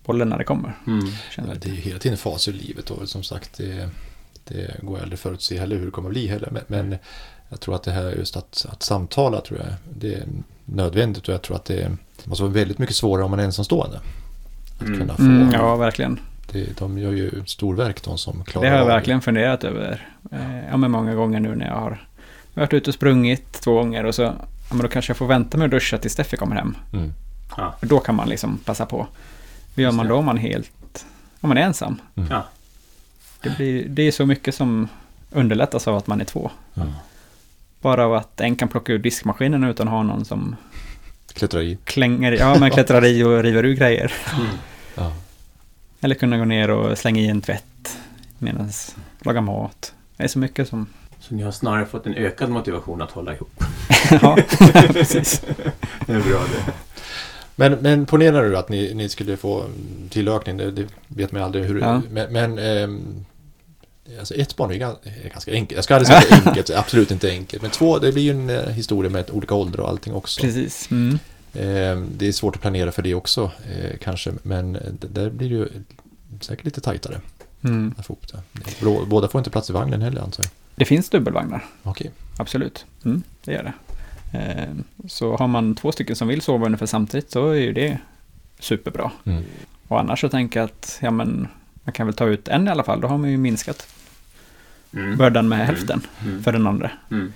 [0.05, 0.77] bollen när det kommer.
[0.87, 1.05] Mm.
[1.37, 3.89] Ja, det är ju hela tiden faser i livet och som sagt det,
[4.47, 6.49] det går aldrig förutse heller hur det kommer bli heller.
[6.51, 6.95] Men, men
[7.49, 9.67] jag tror att det här just att, att samtala tror jag
[9.99, 10.23] det är
[10.65, 11.91] nödvändigt och jag tror att det
[12.23, 13.99] måste vara väldigt mycket svårare om man är ensamstående.
[14.79, 14.99] Att Mm.
[14.99, 16.19] kunna få, Mm, ja, verkligen.
[16.51, 20.09] det, de gör ju storverk de som klarar Det har jag verkligen funderat över.
[20.31, 22.07] Eh, ja, men många gånger nu när jag har
[22.53, 24.33] varit ute och sprungit två gånger och så ja,
[24.69, 26.75] men då kanske jag får vänta med att duscha tills Steffi kommer hem.
[26.93, 27.13] Mm.
[27.57, 27.73] Ja.
[27.79, 29.07] För då kan man liksom passa på.
[29.75, 31.05] Vad gör man då om man helt,
[31.41, 32.01] om man är ensam?
[32.29, 32.43] Ja.
[33.41, 34.87] Det, blir, det är så mycket som
[35.31, 36.51] underlättas av att man är två.
[36.73, 36.83] Ja.
[37.81, 40.55] Bara av att en kan plocka ur diskmaskinen utan att ha någon som
[41.33, 41.77] Klättra i.
[41.83, 44.13] klänger, ja men klättrar i och river ur grejer.
[44.35, 44.47] Mm.
[44.95, 45.13] Ja.
[46.01, 47.97] Eller kunna gå ner och slänga i en tvätt
[48.37, 48.69] medan
[49.21, 49.93] laga mat.
[50.17, 50.87] Det är så mycket som...
[51.19, 53.63] Så ni har snarare fått en ökad motivation att hålla ihop.
[54.21, 54.37] ja,
[54.87, 55.41] precis.
[56.05, 56.73] Det är bra det.
[57.55, 59.65] Men, men ponera nu att ni, ni skulle få
[60.09, 62.01] tillökning, det, det vet man aldrig hur Ja.
[62.11, 63.25] Men, men ehm,
[64.19, 64.77] alltså ett barn är
[65.29, 65.75] ganska enkelt.
[65.75, 67.61] Jag ska aldrig säga det enkelt, absolut inte enkelt.
[67.61, 70.41] Men två, det blir ju en eh, historia med olika åldrar och allting också.
[70.41, 70.91] Precis.
[70.91, 71.19] Mm.
[71.53, 75.29] Ehm, det är svårt att planera för det också eh, kanske, men eh, det, där
[75.29, 75.67] blir det ju
[76.41, 77.21] säkert lite tajtare
[77.63, 77.93] Mm.
[79.07, 80.51] Båda får inte plats i vagnen heller antar jag.
[80.75, 82.11] Det finns dubbelvagnar, Okej.
[82.37, 82.85] absolut.
[83.05, 83.73] Mm, det gör det.
[84.33, 84.73] Eh,
[85.07, 87.97] Så har man två stycken som vill sova ungefär samtidigt så är ju det
[88.59, 89.11] superbra.
[89.25, 89.43] Mm.
[89.87, 91.47] Och annars så tänker jag att ja, men,
[91.83, 93.01] man kan väl ta ut en i alla fall.
[93.01, 93.87] Då har man ju minskat
[94.93, 95.17] Mm.
[95.17, 96.43] bördan med hälften Mm.
[96.43, 96.91] för den andra.
[97.11, 97.33] Mm.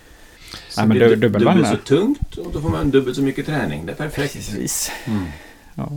[0.70, 1.64] Så Nej, men blir du- dubbelvagnar.
[1.64, 3.86] dubbelt så tungt och då får man dubbelt så mycket träning.
[3.86, 4.34] Det är perfekt.
[4.34, 4.92] Precis.
[5.06, 5.26] Mm.
[5.76, 5.90] Ja.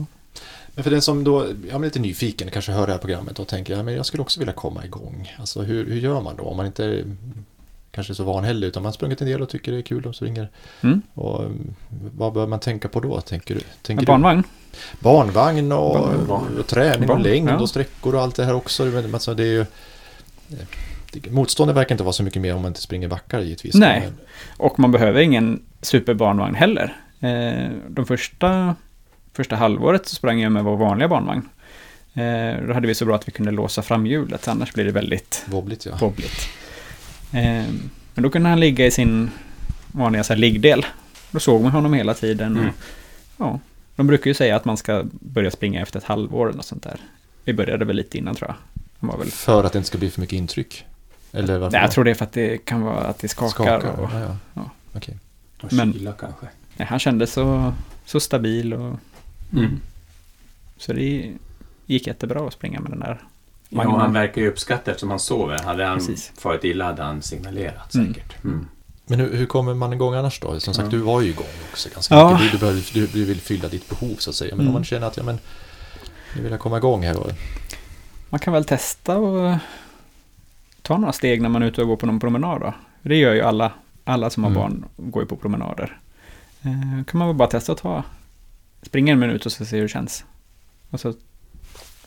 [0.75, 3.49] Men för den som då ja, men lite nyfiken, kanske hör det här programmet och
[3.49, 5.35] tänker ja, men jag skulle också vilja komma igång.
[5.39, 6.43] Alltså hur, hur gör man då?
[6.43, 7.05] Om man inte är
[7.91, 10.07] kanske så van heller, utan man har sprungit en del och tycker det är kul
[10.07, 10.49] och så ringer.
[10.81, 11.03] Mm.
[11.15, 11.45] Och,
[12.17, 13.61] vad bör man tänka på då, tänker du?
[13.83, 14.43] Tänker En barnvagn.
[14.43, 14.79] Du?
[15.01, 15.97] Barnvagn och,
[16.59, 17.59] och träning och längd ja.
[17.59, 18.85] och sträckor och allt det här också.
[18.85, 19.67] Men Alltså, det är ju,
[21.13, 23.75] det, motståndet verkar inte vara så mycket mer om man inte springer backar givetvis.
[23.75, 24.01] Nej.
[24.01, 24.15] Men,
[24.57, 26.97] Och man behöver ingen superbarnvagn heller.
[27.21, 28.75] Eh, De första,
[29.33, 31.49] första halvåret så sprang jag med vår vanliga barnvagn.
[32.15, 35.45] Eh, Då hade vi så bra att vi kunde låsa framhjulet, annars blir det väldigt
[35.47, 35.97] wobbligt ja.
[36.01, 36.49] wobbligt.
[37.33, 37.65] Eh,
[38.15, 39.31] Men då kunde han ligga i sin
[39.93, 40.87] vanliga så här, liggdel.
[41.31, 42.57] Då såg man honom hela tiden.
[42.57, 42.69] Mm.
[42.69, 42.75] Och,
[43.37, 43.61] ja,
[43.97, 46.83] de brukar ju säga att man ska börja springa efter ett halvår eller något sånt
[46.83, 47.01] där.
[47.45, 48.55] Vi började väl lite innan tror
[49.01, 49.19] jag.
[49.19, 49.31] Väl...
[49.31, 50.85] För att det inte ska bli för mycket intryck?
[51.33, 51.73] Eller varför?
[51.73, 53.51] Nej, jag tror det är för att det kan vara att det skakar.
[53.81, 53.89] Skakar?
[54.01, 54.37] Och, Ja, ja.
[54.55, 54.71] ja.
[54.93, 55.17] Okej.
[55.63, 56.47] Och Men- kyla kanske.
[56.77, 57.73] nej, han kändes så,
[58.05, 58.97] så stabil och
[59.53, 59.81] Mm.
[60.77, 61.33] Så det
[61.87, 63.19] gick jättebra att springa med den där.
[63.69, 65.59] Ja, och han verkar ju uppskatta eftersom han sover.
[65.59, 66.33] Hade han Precis.
[66.39, 68.15] farit illa hade han signalerat Mm.
[68.15, 68.45] säkert.
[68.45, 68.69] Mm.
[69.07, 70.61] Men hur, hur kommer man igång annars då?
[70.61, 70.99] Som sagt, Ja.
[70.99, 72.33] du var ju igång också ganska Ja.
[72.33, 72.47] mycket.
[72.53, 74.51] Du, du, behöver, du, du vill fylla ditt behov så att säga.
[74.51, 74.69] Men Mm.
[74.69, 75.39] om man känner att ja, men,
[76.37, 77.17] nu vill jag komma igång här.
[77.19, 77.31] Och,
[78.31, 79.57] Man kan väl testa och
[80.83, 82.75] ta några steg när man är ute och går på någon promenad då.
[83.03, 83.73] Det gör ju alla.
[84.05, 84.61] Alla som har Mm.
[84.63, 85.99] barn går ju på promenader.
[86.63, 88.03] Eh, kan man väl bara testa att ta
[88.83, 90.25] springa en minut och så se hur det känns.
[90.91, 91.15] Och så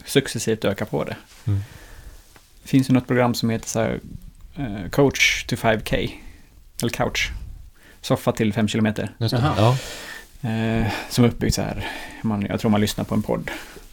[0.06, 1.16] successivt öka på det.
[1.46, 1.60] Mm.
[2.64, 4.00] Det finns ju något program som heter så här,
[4.56, 5.96] eh, Coach to 5K.
[6.82, 7.32] Eller Couch.
[8.02, 9.12] Soffa till 5 kilometer.
[9.18, 9.42] just det.
[9.42, 9.56] Jaha.
[9.58, 9.78] Ja.
[10.50, 11.88] Eh, som är uppbyggt så här.
[12.22, 13.52] Man, jag tror man lyssnar på en podd.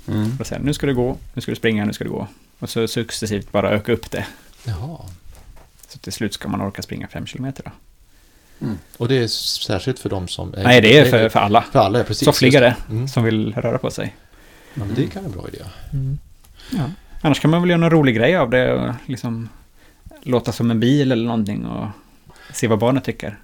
[0.09, 0.37] Mm.
[0.41, 2.27] Och säger nu ska du gå, nu ska du springa, nu ska du gå.
[2.59, 4.27] Och så successivt bara öka upp det.
[4.65, 4.99] Jaha.
[5.89, 7.71] Så till slut ska man orka springa fem kilometer då.
[8.97, 10.55] Och det är särskilt för de som...
[10.57, 11.63] Nej, det är för, för alla.
[11.73, 12.25] För alla, precis.
[12.25, 12.77] Soffliggare.
[12.91, 13.09] Mm.
[13.09, 14.15] som vill röra på sig.
[14.75, 15.65] Ja, men det kan vara en bra idé.
[16.73, 16.91] Ja.
[17.23, 19.49] Annars kan man väl göra någon rolig grej av det och liksom
[20.23, 21.87] låta som en bil eller någonting och
[22.53, 23.39] se vad barnet tycker.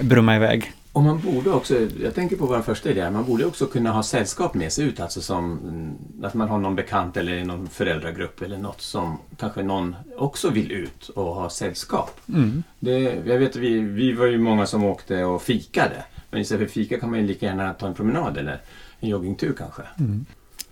[0.00, 0.72] Brumma iväg.
[0.92, 4.02] Och man borde också, jag tänker på vår första idé, man borde också kunna ha
[4.02, 5.00] sällskap med sig ut.
[5.00, 9.62] Alltså som mm, att man har någon bekant eller någon föräldragrupp eller något som kanske
[9.62, 12.20] någon också vill ut och ha sällskap.
[12.28, 12.62] Mm.
[12.80, 16.04] Det, jag vet vi, vi var ju många som åkte och fikade.
[16.30, 18.60] Men istället för fika kan man ju lika gärna ta en promenad eller
[19.00, 19.82] en joggingtur kanske.
[19.98, 20.26] Mm.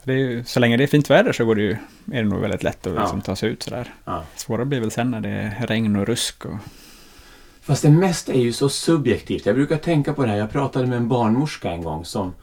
[0.09, 1.73] Det är ju, så länge det är fint väder så går det ju,
[2.13, 3.01] är det nog väldigt lätt att Ja.
[3.01, 3.95] liksom ta sig ut sådär.
[4.05, 4.25] Ja.
[4.37, 6.55] Svårare blir väl sen när det är regn och rusk och...
[7.61, 9.47] Fast det mesta är ju så subjektivt.
[9.47, 10.37] Jag brukar tänka på det här.
[10.37, 12.35] Jag pratade med en barnmorska en gång som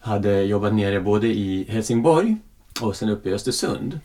[0.00, 2.36] hade jobbat nere både i Helsingborg
[2.80, 4.00] och sen uppe i Östersund.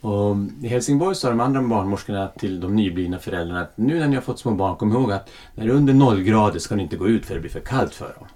[0.00, 4.14] Och I Helsingborg sa de andra barnmorskorna till de nyblivna föräldrarna att nu när ni
[4.14, 6.82] har fått små barn, kom ihåg att när det är under noll grader ska ni
[6.82, 8.26] inte gå ut för det blir för kallt för dem.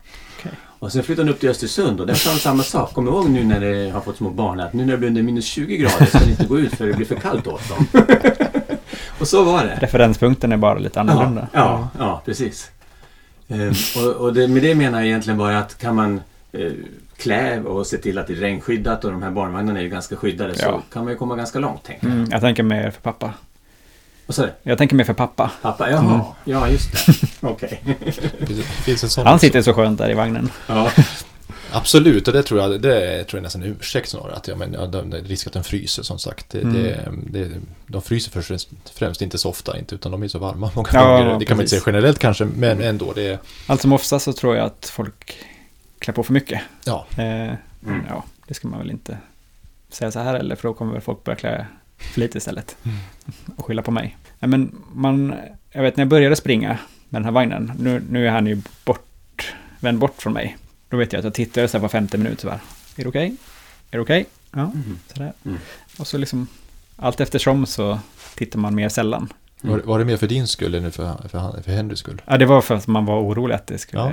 [0.79, 2.93] Och sen flyttade de upp till Östersund och där sa de samma sak.
[2.95, 5.23] Kom ihåg nu när ni har fått små barn att nu när det blir under
[5.23, 7.87] minus 20 grader ska ni inte gå ut för det blir för kallt åt dem.
[9.21, 9.79] och så var det.
[9.81, 11.47] Referenspunkten är bara lite annorlunda.
[11.53, 12.71] Ja, ja, ja precis.
[13.49, 16.21] Ehm, och och det, med det menar jag egentligen bara att kan man
[16.53, 16.73] eh,
[17.17, 20.17] klä och se till att det är regnskyddat och de här barnvagnarna är ju ganska
[20.17, 20.83] skyddade så Ja.
[20.93, 22.17] kan man ju komma ganska långt tänker jag.
[22.17, 23.33] Mm, jag tänker mer för pappa.
[24.29, 25.51] Så Jag tänker mer för pappa.
[25.63, 26.21] pappa, jaha, Mm.
[26.45, 27.13] ja just det.
[27.49, 27.81] Okej.
[28.97, 30.51] Sån Han sitter så skönt där i vagnen.
[30.67, 30.91] Ja.
[31.73, 34.33] Absolut, och det tror jag, det tror jag är nästan en ursäkt snarare.
[34.35, 36.51] Att ja, men, ja, de, är risk att den fryser som sagt.
[36.51, 36.75] Det, Mm.
[36.83, 37.51] det, det,
[37.87, 41.05] de fryser först, främst inte så ofta inte, utan de är så varma många Ja,
[41.19, 41.25] gånger.
[41.25, 41.71] Det kan man inte precis.
[41.71, 43.13] säga generellt kanske, men ändå.
[43.13, 45.37] Det, är- Allt som oftast så tror jag att folk
[45.99, 46.61] klär på för mycket.
[46.85, 49.19] ja, Eh, men ja, det ska man väl inte
[49.91, 51.67] säga så här eller för då kommer väl folk börja klä
[51.99, 52.77] för lite istället.
[52.83, 52.97] Mm.
[53.57, 54.17] Och skylla på mig.
[54.39, 55.35] Nej, men man,
[55.73, 56.69] jag vet när jag började springa
[57.09, 60.57] med den här vagnen, nu, nu är han ju bort, vänd bort från mig.
[60.89, 62.61] Då vet jag att jag tittade så här på 50 minuter så här.
[62.97, 63.37] Är det okej?
[63.91, 64.27] Är det okej?
[64.53, 64.99] Ja, Mhm.
[65.13, 65.33] sådär.
[65.45, 65.59] Mm.
[65.99, 66.47] Och så liksom,
[66.97, 67.99] allt eftersom så
[68.35, 69.33] tittar man mer sällan.
[69.61, 72.23] var, var det mer för din skull än för, för, han- för Henrys skull?
[72.27, 74.13] Ja, det var för att man var orolig att det skulle Ja,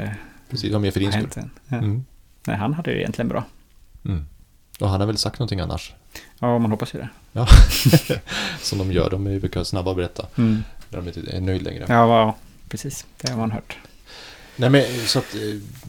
[0.50, 1.28] Precis, det var mer för din skull.
[1.68, 1.78] Ja.
[1.78, 2.06] Mm.
[2.48, 3.44] Nej, han hade det egentligen bra.
[4.06, 4.26] Mm.
[4.80, 5.94] Och han har väl sagt någonting annars?
[6.40, 7.10] Ja, man hoppas ju det.
[7.36, 7.48] Ja.
[8.62, 10.64] Som de gör, de är ju brukar snabba att berätta Mm.
[10.90, 11.86] när de inte är nöjd längre.
[11.88, 12.36] Ja, va,
[12.70, 13.06] precis.
[13.22, 13.78] Det har man hört.
[14.58, 15.42] Nej, men så att, eh,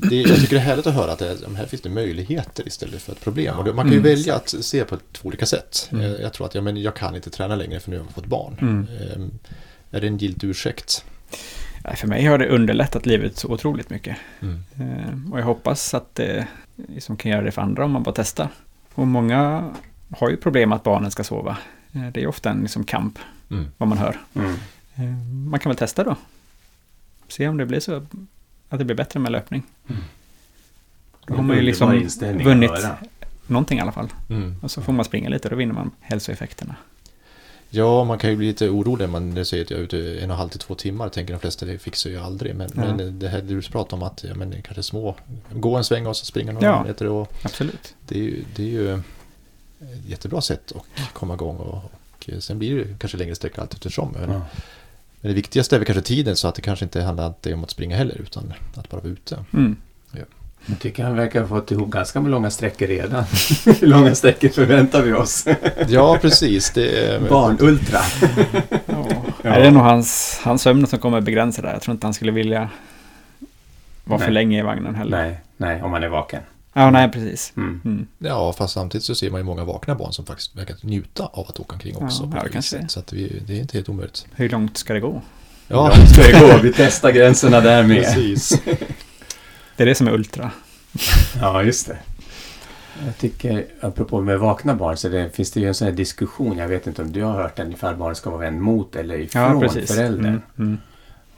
[0.09, 3.03] det, jag tycker det är härligt att höra att det, här finns det möjligheter istället
[3.03, 3.59] för ett problem.
[3.59, 4.11] Och det, man kan ju Mm.
[4.11, 5.89] välja att se på två olika sätt.
[5.93, 6.05] Mm.
[6.05, 8.15] Eh, Jag tror att ja, men jag kan inte träna längre för nu har jag
[8.15, 8.57] fått barn.
[8.61, 8.87] Mm.
[9.01, 11.05] Eh, Är det en giltig ursäkt?
[11.97, 14.17] För mig har det underlättat livet så otroligt mycket.
[14.43, 14.63] Mm.
[14.81, 16.47] Eh, Och jag hoppas att det
[16.89, 18.49] liksom kan göra det för andra om man bara testar.
[18.95, 19.71] Och många
[20.11, 21.57] har ju problem att barnen ska sova.
[21.93, 23.19] Eh, Det är ju ofta en liksom kamp,
[23.51, 23.69] Mm.
[23.77, 24.21] vad man hör.
[24.35, 24.55] Mm.
[24.97, 25.05] Eh,
[25.51, 26.17] Man kan väl testa då.
[27.29, 27.95] Se om det blir så
[28.69, 29.63] att det blir bättre med löpning.
[31.27, 32.09] Då har man ju liksom
[32.45, 32.71] vunnit
[33.47, 34.09] någonting i alla fall.
[34.31, 34.57] Mm.
[34.63, 36.75] Och så får man springa lite och då vinner man hälsoeffekterna.
[37.71, 40.17] Ja, man kan ju bli lite orolig när man säger att jag är ute en
[40.17, 41.09] och en halv till två timmar.
[41.09, 42.55] Tänker de flesta, det fixar jag aldrig.
[42.55, 42.81] Men, Ja.
[42.97, 45.17] men det här du pratar om att ja, men kanske små,
[45.53, 46.85] gå en sväng och så springa några Ja.
[46.85, 47.07] meter.
[47.09, 47.95] Och Absolut.
[48.09, 49.03] det, är ju, det är ju
[49.81, 51.57] ett jättebra sätt att komma igång.
[51.57, 51.75] Och,
[52.37, 54.13] och sen blir det kanske längre sträckor allt eftersom.
[54.13, 54.41] Men, Ja.
[55.21, 57.65] men det viktigaste är väl kanske tiden så att det kanske inte handlar alltid om
[57.65, 59.45] att springa heller utan att bara vara ute.
[59.53, 59.77] Mm.
[60.69, 63.25] Jag tycker han verkar ha fått ihop ganska långa sträckor redan.
[63.81, 65.45] Hur långa sträckor förväntar vi oss?
[65.89, 66.71] Ja, precis.
[66.71, 67.99] Det är, Barnultra.
[68.87, 69.07] Ja.
[69.43, 69.51] Ja.
[69.51, 71.73] Är det nog hans, hans sömn som kommer begränsa det?
[71.73, 72.71] Jag tror inte han skulle vilja
[74.05, 74.35] vara för Nej.
[74.35, 75.23] länge i vagnen heller.
[75.23, 76.43] Nej, nej, om man är vaken.
[76.79, 77.53] Ja, nej, precis.
[77.57, 77.81] Mm.
[77.85, 78.07] Mm.
[78.19, 81.47] Ja, fast samtidigt så ser man ju många vakna barn som faktiskt verkar njuta av
[81.49, 82.31] att åka omkring också.
[82.35, 82.89] Ja, ja, det.
[82.89, 84.27] Så att vi, det är inte helt omöjligt.
[84.35, 85.23] Hur långt ska det gå?
[85.69, 86.59] Ja, Ja, ska det gå?
[86.63, 88.05] Vi testar gränserna där med.
[88.05, 88.61] precis.
[89.77, 90.51] Det är det som är ultra.
[91.41, 91.99] Ja, just det.
[93.07, 96.59] Jag tycker, apropå med vakna barn, så det, finns det ju en sån här diskussion,
[96.59, 99.19] jag vet inte om du har hört den, ifall barnet ska vara vänd mot eller
[99.19, 100.27] ifrån föräldern.
[100.27, 100.79] Mm, mm.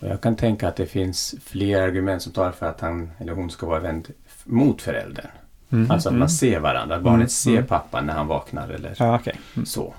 [0.01, 3.33] Och jag kan tänka att det finns fler argument som talar för att han eller
[3.33, 4.09] hon ska vara vänd
[4.49, 5.27] mot föräldern.
[5.73, 6.19] Mm, Alltså att mm.
[6.19, 7.67] man ser varandra, att barnet Mm, ser mm.
[7.67, 9.21] pappan när han vaknar eller Ja.
[9.55, 9.67] Mm.
[9.67, 9.95] så.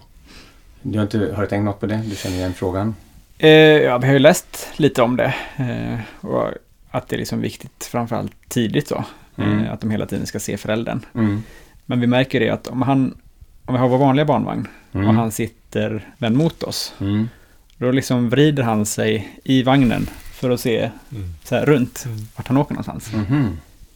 [0.82, 2.02] Du har, inte, har du tänkt något på det?
[2.10, 2.96] Du känner igen frågan?
[3.38, 5.34] Eh, ja, vi har ju läst lite om det.
[5.58, 6.48] Eh, och
[6.92, 9.04] att det är liksom viktigt, framförallt tidigt då.
[9.38, 9.60] Mm.
[9.60, 11.06] Eh, att de hela tiden ska se föräldern.
[11.16, 11.44] Mm.
[11.86, 13.18] Men vi märker det att om han,
[13.66, 15.18] om vi har vår vanliga barnvagn och Mm.
[15.18, 16.94] han sitter vänd mot oss.
[17.00, 17.30] Mm.
[17.78, 20.78] Då liksom vrider han sig i vagnen för att se
[21.12, 21.24] Mm.
[21.44, 22.18] så här runt Mm.
[22.36, 23.12] vart han åker någonstans.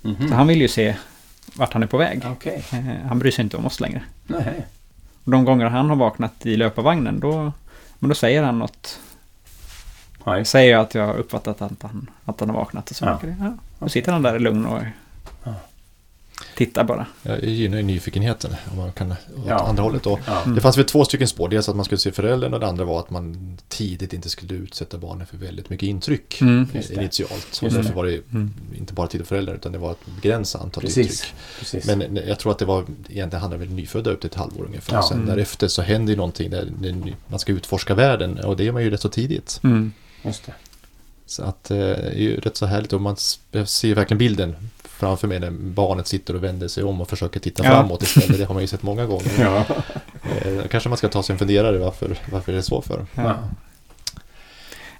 [0.03, 0.15] Mhm.
[0.19, 0.29] Mhm.
[0.29, 0.95] Så han vill ju se
[1.55, 2.21] vart han är på väg.
[2.31, 2.63] Okej.
[2.71, 4.03] Eh, han bryr sig inte om oss längre.
[4.27, 4.65] Nej.
[5.23, 7.51] Och de gånger han har vaknat i löparvagnen då,
[7.99, 8.99] men då säger han något.
[10.27, 12.89] Just- Säger jag att jag har uppfattat att han, att han har vaknat.
[12.89, 13.19] Och så Ja.
[13.39, 13.53] ja.
[13.79, 14.81] Då sitter han där lugn och.
[16.55, 17.05] Tittar bara.
[17.23, 19.17] Ja, det gynnar ju nyfikenheten om man kan åt
[19.47, 19.55] Ja.
[19.67, 20.05] andra hållet.
[20.05, 20.41] Och Ja.
[20.41, 20.55] Mm.
[20.55, 21.49] Det fanns väl två stycken spår.
[21.49, 24.53] Dels att man skulle se föräldern och det andra var att man tidigt inte skulle
[24.53, 26.67] utsätta barnen för väldigt mycket intryck Mm.
[26.91, 27.59] Initialt.
[27.61, 27.95] Och därför det.
[27.95, 28.53] var det Mm.
[28.77, 31.07] inte bara till föräldrar utan det var ett begränsat antal Precis.
[31.07, 31.29] Liksom.
[31.59, 31.85] Precis.
[31.85, 34.95] Men jag tror att det var egentligen handlar väl nyfödda upp till ett halvår ungefär.
[34.95, 35.01] Ja.
[35.03, 35.29] Sen Mm.
[35.29, 38.83] därefter så händer ju någonting där där man ska utforska världen och det gör man
[38.83, 39.59] ju rätt så tidigt.
[39.63, 39.91] Mm.
[40.25, 40.53] Just det.
[41.25, 43.15] Så att eh, det är ju rätt så härligt och man
[43.65, 47.63] ser verkligen bilden framför mig när barnet sitter och vänder sig om och försöker titta
[47.63, 47.69] Ja.
[47.69, 48.37] framåt istället.
[48.37, 49.31] Det har man ju sett många gånger.
[49.39, 49.65] Ja.
[50.45, 53.05] Eh, kanske man ska ta sig en funderare varför, varför det är så för.
[53.15, 53.23] Ja.
[53.23, 53.37] Ja.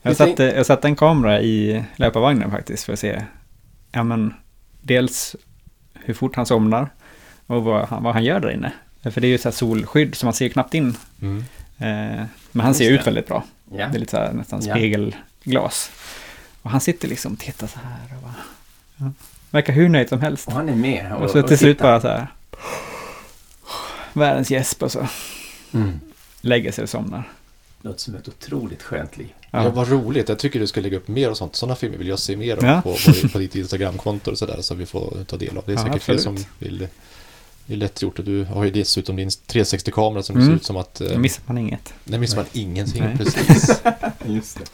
[0.02, 3.24] Jag, satte, jag satte en kamera i löparvagnen faktiskt för att se
[3.92, 4.34] ja, men,
[4.82, 5.36] dels
[5.94, 6.90] hur fort han somnar
[7.48, 8.72] och vad han, vad han gör där inne.
[9.04, 10.98] För det är ju så här solskydd så man ser knappt in.
[11.22, 11.38] Mm.
[11.78, 13.06] Eh, men han ser Just ut det.
[13.06, 13.44] väldigt bra.
[13.72, 13.78] Ja.
[13.88, 14.74] Det är lite så här, nästan Ja.
[14.76, 15.92] spegelglas.
[16.64, 18.18] Och han sitter liksom och tittar så här.
[18.18, 18.34] Och bara,
[18.98, 19.12] ja.
[19.52, 20.48] Verkar hur nöjd som helst.
[20.48, 21.14] Och han är med.
[21.14, 22.28] Och så till slut bara så här.
[24.14, 25.08] Världens gäsp och så
[25.74, 26.00] Mm.
[26.42, 27.30] lägger sig och somnar.
[27.82, 29.34] Låter som ett otroligt skönt liv.
[29.52, 29.64] Ja.
[29.64, 29.70] Ja.
[29.70, 30.30] vad roligt.
[30.30, 31.56] Jag tycker du ska lägga upp mer och sånt.
[31.56, 32.82] Sådana filmer vill jag se mer av Ja.
[32.82, 34.62] på, på, på ditt Instagramkonto och sådär.
[34.62, 35.64] Så vi får ta del av.
[35.66, 36.88] Det är Ja, säkert fler som vill.
[37.66, 40.48] Det är lätt gjort och du har ju dessutom din 360-kamera som Mm.
[40.48, 41.02] ser ut som att...
[41.02, 41.94] eh, missar man inget.
[42.04, 43.18] Där missar man ingenting Nej.
[43.18, 43.82] precis.
[44.26, 44.66] Just det.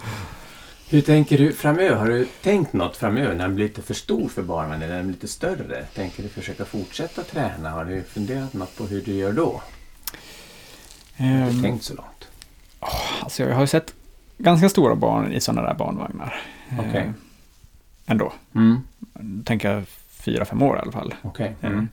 [0.89, 1.95] Hur tänker du framöver?
[1.95, 4.95] Har du tänkt något framöver när den blir lite för stor för barnen eller när
[4.97, 5.83] den blir lite större?
[5.95, 7.69] Tänker du försöka fortsätta träna?
[7.69, 9.61] Har du funderat något på hur du gör då?
[11.17, 12.27] Har du Ehm, tänkt så långt?
[13.21, 13.93] alltså jag har ju sett
[14.37, 16.41] ganska stora barn i sådana där barnvagnar.
[16.69, 17.11] Eh, Okej.
[18.05, 18.33] Ändå.
[18.55, 18.81] Mm.
[19.45, 21.13] Tänker jag fyra, fem år i alla fall.
[21.21, 21.55] Okej.
[21.61, 21.73] Mm.
[21.73, 21.87] Mm.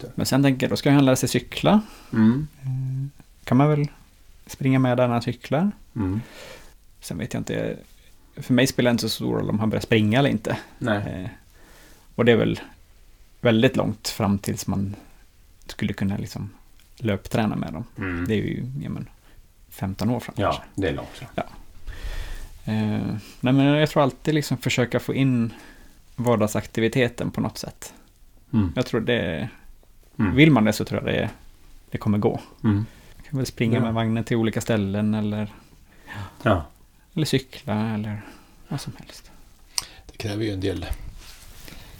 [0.00, 0.10] Det.
[0.14, 1.80] Men sen tänker jag, då ska han lära sig cykla.
[2.12, 2.48] Mm.
[3.44, 3.88] Kan man väl
[4.46, 5.70] springa med där när han cyklar.
[5.96, 6.20] Mm.
[7.00, 7.76] Sen vet jag inte.
[8.36, 10.58] För mig spelar det inte så stor roll om han börjar springa eller inte.
[10.78, 10.96] Nej.
[11.24, 11.30] Eh,
[12.14, 12.60] och det är väl
[13.40, 14.94] väldigt långt fram tills man
[15.66, 16.50] skulle kunna liksom
[16.96, 17.84] löpträna med dem.
[17.98, 18.24] Mm.
[18.28, 19.08] Det är ju ja, men,
[19.68, 20.62] 15 år fram Ja, kanske.
[20.74, 21.08] det är långt.
[21.18, 21.24] så.
[22.70, 25.52] Eh, nej men jag tror alltid liksom försöka få in
[26.16, 27.94] vardagsaktiviteten på något sätt.
[28.52, 28.72] Mm.
[28.76, 29.48] Jag tror det,
[30.18, 30.34] Mm.
[30.34, 31.30] vill man det så tror jag det,
[31.90, 32.40] det kommer gå.
[32.64, 32.76] Mm.
[32.76, 33.80] Man kan väl springa Ja.
[33.84, 35.52] med vagnen till olika ställen eller,
[36.42, 36.64] Ja.
[37.16, 38.20] Eller cykla eller
[38.68, 39.30] vad som helst.
[40.12, 40.86] Det kräver ju en del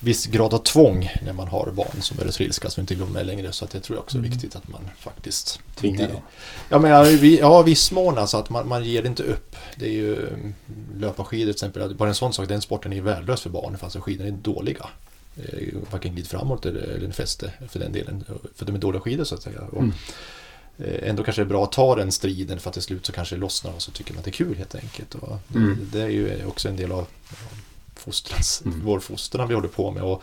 [0.00, 3.06] viss grad av tvång när man har barn som är rätt ilska som inte går
[3.06, 3.52] med längre.
[3.52, 4.30] Så att jag tror också är Mm.
[4.30, 6.22] viktigt att man faktiskt Tvinga inte- dem.
[6.68, 9.56] Ja, men ja, vi- ja viss mån alltså att man, man ger inte upp.
[9.76, 10.54] Det är ju mm,
[10.98, 11.94] löpa skidor till exempel.
[11.94, 14.86] Bara en sån sak, den sporten är värdelös för barn fast skidorna är dåliga.
[15.90, 18.24] Varken glid framåt eller, eller en fäste för den delen.
[18.54, 19.60] För de är dåliga skidor så att säga.
[19.72, 19.92] Mm.
[20.79, 23.12] Eh, Ändå kanske det är bra att ta den striden för att till slut så
[23.12, 25.14] kanske det lossnar och så tycker man att det är kul helt enkelt.
[25.14, 25.89] Och det, Mm.
[25.93, 27.07] det är ju också en del av
[27.95, 28.81] fostrans, Mm.
[28.85, 30.03] vår fostran vi håller på med.
[30.03, 30.22] Och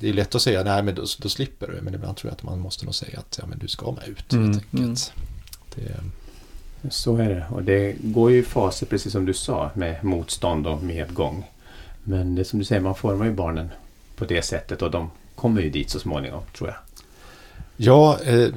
[0.00, 1.80] det är lätt att säga nej men då, då slipper du.
[1.82, 4.08] Men ibland tror jag att man måste nog säga att ja, men du ska med
[4.08, 5.12] ut Mm, helt enkelt.
[5.74, 7.46] Det, Så är det.
[7.50, 11.44] Och det går ju i faser, precis som du sa, med motstånd och medgång.
[12.04, 13.68] Men det är som du säger, man formar ju barnen
[14.16, 16.76] på det sättet och de kommer ju dit så småningom, tror jag.
[17.76, 18.48] Ja, eh,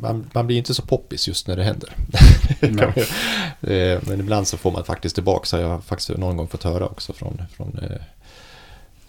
[0.00, 1.90] man, man blir inte så poppis just när det händer.
[3.62, 6.62] Eh, men ibland så får man faktiskt tillbaka, så har jag faktiskt någon gång fått
[6.62, 7.96] höra också från, från, eh,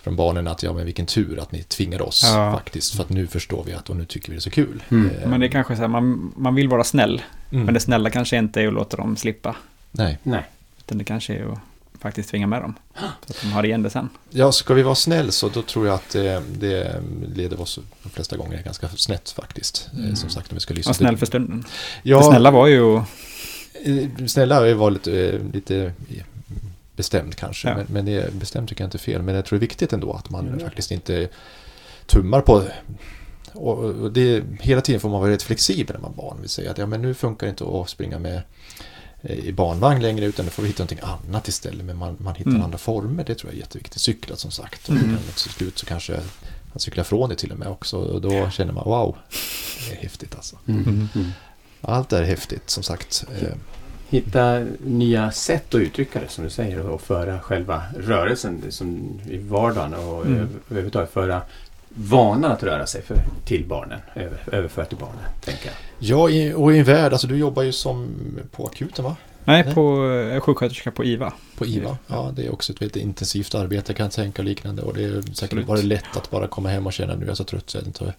[0.01, 2.51] från barnen att ja men vilken tur att ni tvingar oss Ja.
[2.51, 2.95] faktiskt.
[2.95, 4.83] För att nu förstår vi att och nu tycker vi det är så kul.
[4.91, 5.09] Mm.
[5.21, 7.21] Eh, Men det är kanske så här, man, man vill vara snäll.
[7.51, 9.55] mm, Men det snälla kanske inte är att låta dem slippa.
[9.91, 10.17] Nej.
[10.23, 10.43] Nej.
[10.79, 11.59] Utan det kanske är att
[12.01, 12.73] faktiskt tvinga med dem.
[12.99, 14.09] Så att de har igen det sen.
[14.29, 17.01] Ja, ska vi vara snäll så då tror jag att det, det
[17.35, 19.89] leder oss de flesta gånger ganska snett faktiskt.
[19.93, 20.15] Eh, Mm.
[20.15, 21.63] Som sagt, om vi ska lyssna Och snäll för stunden.
[22.03, 22.95] Ja, Det snälla var ju...
[22.97, 25.93] Eh, Snälla var lite, eh, lite
[26.95, 27.75] bestämd kanske, Ja.
[27.77, 29.21] men, men det är, bestämt tycker jag inte är fel.
[29.21, 30.59] Men jag tror det är viktigt ändå att man Mm.
[30.59, 31.29] faktiskt inte
[32.05, 32.63] tummar på
[33.53, 36.37] och, det, hela tiden får man vara rätt flexibel när man är barn.
[36.41, 38.41] Vi säger att ja, men nu funkar det inte att springa med
[39.23, 41.85] i barnvagn längre utan nu får vi hitta någonting annat istället.
[41.85, 42.61] Men man, man hittar Mm.
[42.63, 44.01] andra former, det tror jag är jätteviktigt.
[44.01, 44.89] Cykla som sagt.
[44.89, 45.05] Och Mm.
[45.09, 45.17] mm.
[45.35, 46.13] till slut så kanske
[46.73, 47.97] man cyklar från det till och med också.
[47.97, 49.17] Och då känner man wow,
[49.89, 50.57] det är häftigt alltså.
[50.67, 50.83] Mm.
[50.83, 51.07] Mm.
[51.15, 51.31] Mm.
[51.81, 53.25] Allt är häftigt som sagt.
[53.41, 53.47] Eh,
[54.09, 59.37] Hitta nya sätt att uttrycka det som du säger och föra själva rörelsen som i
[59.37, 60.37] vardagen och Mm.
[60.37, 61.41] över- överhuvudtaget föra
[61.95, 65.75] vanan att röra sig för, till barnen, över, överföra till barnen, tänker jag.
[65.99, 68.15] Ja, i- och i en värld, alltså du jobbar ju som
[68.51, 69.15] på akuten va?
[69.45, 69.73] Nej, Nej.
[69.73, 71.33] på jag är sjuksköterska på IVA.
[71.57, 71.97] På IVA.
[72.07, 74.81] Ja, det är också ett väldigt intensivt arbete kan jag tänka och liknande.
[74.81, 75.65] Och det är säkert Absolut.
[75.67, 77.85] bara lätt att bara komma hem och känna nu är jag så trött så jag
[77.87, 78.13] inte...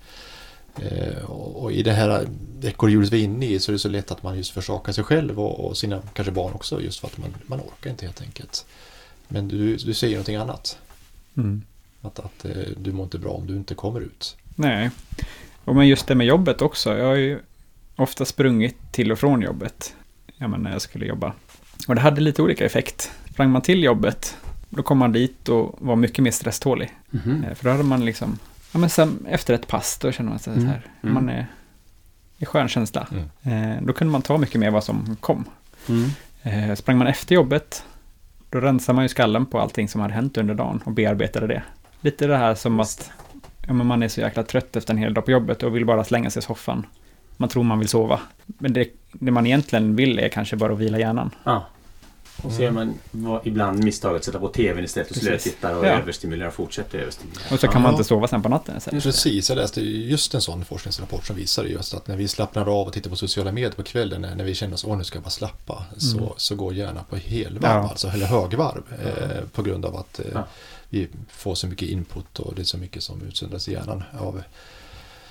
[0.80, 2.26] Eh, och, och i det här
[2.62, 5.04] ekorrhjulet vi är inne i så är det så lätt att man just försakar sig
[5.04, 8.22] själv och, och sina kanske barn också just för att man, man orkar inte helt
[8.22, 8.66] enkelt.
[9.28, 10.78] Men du, du säger någonting annat.
[11.36, 11.62] Mm.
[12.02, 14.36] Att, att eh, du mår inte bra om du inte kommer ut.
[14.54, 14.90] Nej.
[15.64, 16.96] Och men just det med jobbet också.
[16.98, 17.38] Jag har ju
[17.96, 19.94] ofta sprungit till och från jobbet.
[20.36, 21.32] Ja, men när jag skulle jobba.
[21.88, 23.12] Och det hade lite olika effekt.
[23.30, 24.36] Sprang man till jobbet,
[24.70, 26.90] då kom man dit och var mycket mer stresstålig.
[27.12, 28.38] Eh, För då hade man liksom,
[28.72, 30.70] ja men sen efter ett pass, då känner man sig så Mm.
[30.72, 31.14] här, Mm.
[31.14, 31.46] man är
[32.38, 33.08] i skön känsla.
[33.42, 33.76] Mm.
[33.76, 35.44] Eh, Då kunde man ta mycket mer vad som kom.
[35.88, 36.10] Mm.
[36.42, 37.84] Eh, Sprang man efter jobbet,
[38.50, 41.62] då rensar man ju skallen på allting som hade hänt under dagen och bearbetade det.
[42.04, 43.10] Lite det här som att
[43.66, 45.86] ja, men man är så jäkla trött efter en hel dag på jobbet och vill
[45.86, 46.86] bara slänga sig i soffan.
[47.36, 48.20] Man tror man vill sova.
[48.46, 51.30] Men det, det man egentligen vill är kanske bara att vila hjärnan.
[51.44, 51.66] Ja.
[52.42, 55.86] Och så gör man vad- ibland misstaget att sätta på tvn istället och slötittar och
[55.86, 55.90] Ja.
[55.90, 57.42] överstimulerar och fortsätter överstimulera.
[57.50, 57.82] Och så kan Ja.
[57.82, 58.80] man inte sova sen på natten.
[58.80, 58.90] Så.
[58.90, 62.86] Precis, jag läste just en sån forskningsrapport som visar just att när vi slappnar av
[62.86, 65.16] och tittar på sociala medier på kvällen när när vi känner oss, åh nu ska
[65.16, 66.28] jag bara slappa, så, Mm.
[66.36, 67.88] så går hjärnan på helvarv, Ja.
[67.90, 70.46] alltså, eller högvarv, eh, på grund av att eh, Ja.
[70.88, 74.02] vi får så mycket input och det är så mycket som utsöndras i hjärnan.
[74.20, 74.42] Av,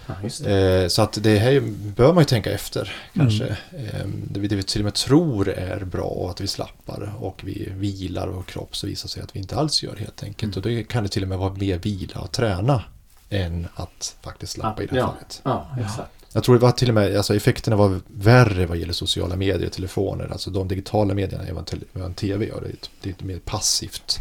[0.08, 1.60] Ja, eh, så att det här
[1.96, 3.58] bör man ju tänka efter kanske.
[3.72, 3.86] Mm.
[3.86, 7.14] Eh, det, vi, det vi till och med tror är bra och att vi slappar
[7.20, 10.56] och vi vilar och kropp så visar sig att vi inte alls gör helt enkelt.
[10.56, 10.64] Mm.
[10.64, 12.84] Och det kan det till och med vara mer vila och träna
[13.30, 15.08] än att faktiskt slappa i det här ja.
[15.08, 15.42] fallet.
[15.44, 16.12] ja, exakt.
[16.34, 19.66] Jag tror det var till och med, alltså effekterna var värre vad gäller sociala medier
[19.66, 20.28] och telefoner.
[20.32, 22.90] Alltså de digitala medierna är vad en, tele, vad en tv och det är, ett,
[23.02, 24.20] det är ett mer passivt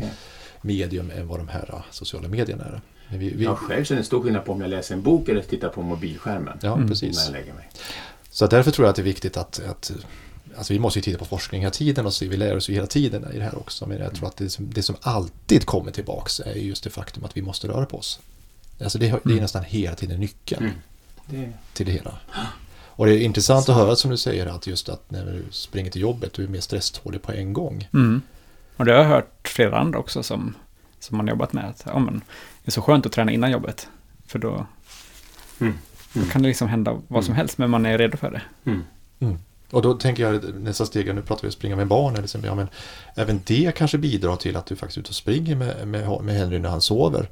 [0.61, 2.81] medium än vad de här uh, sociala medierna är.
[3.13, 5.69] Vi, vi, Jag själv känner stor skillnad på om jag läser en bok eller tittar
[5.69, 6.89] på mobilskärmen ja, Mm.
[6.89, 7.03] precis.
[7.19, 7.69] innan jag lägger mig.
[8.31, 9.91] Så att därför tror jag att det är viktigt att, att
[10.57, 12.75] alltså vi måste ju titta på forskning hela tiden och se, vi lär oss ju
[12.75, 13.87] hela tiden i det här också.
[13.87, 17.25] Men jag tror att det som, det som alltid kommer tillbaks är just det faktum
[17.25, 18.21] att vi måste röra på oss.
[18.83, 19.37] Alltså det, det är Mm.
[19.43, 20.75] nästan hela tiden nyckeln Mm.
[21.27, 22.19] Det, till det hela.
[22.73, 25.91] Och det är intressant att höra som du säger att just att när du springer
[25.91, 27.89] till jobbet du är mer stresstålig på en gång.
[27.93, 28.23] Mm.
[28.77, 30.55] Och det har jag hört flera andra också som,
[31.01, 31.65] som man jobbat med.
[31.69, 32.21] Att, ja, men,
[32.65, 33.89] är så skönt att träna innan jobbet.
[34.27, 34.67] För då,
[35.61, 35.75] Mm.
[36.13, 37.37] då kan det liksom hända vad som Mm.
[37.37, 38.43] helst, men man är redo för det.
[39.21, 39.39] mm.
[39.71, 42.23] Och då tänker jag nästa steg, nu pratar vi om att springa med barn, eller
[42.23, 42.69] liksom, ja, men
[43.17, 46.35] även det kanske bidrar till att du faktiskt är ute och springer med, med, med
[46.35, 47.29] Henry när han sover.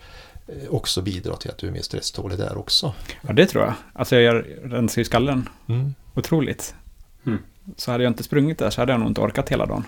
[0.49, 2.95] eh, Också bidrar till att du är mer stresstålig där också.
[3.21, 3.75] Ja, det tror jag.
[3.93, 5.95] Alltså jag gör, rensar ju skallen Mm.
[6.15, 6.75] otroligt.
[7.27, 7.39] Mm.
[7.77, 9.85] Så hade jag inte sprungit där så hade jag nog inte orkat hela dagen.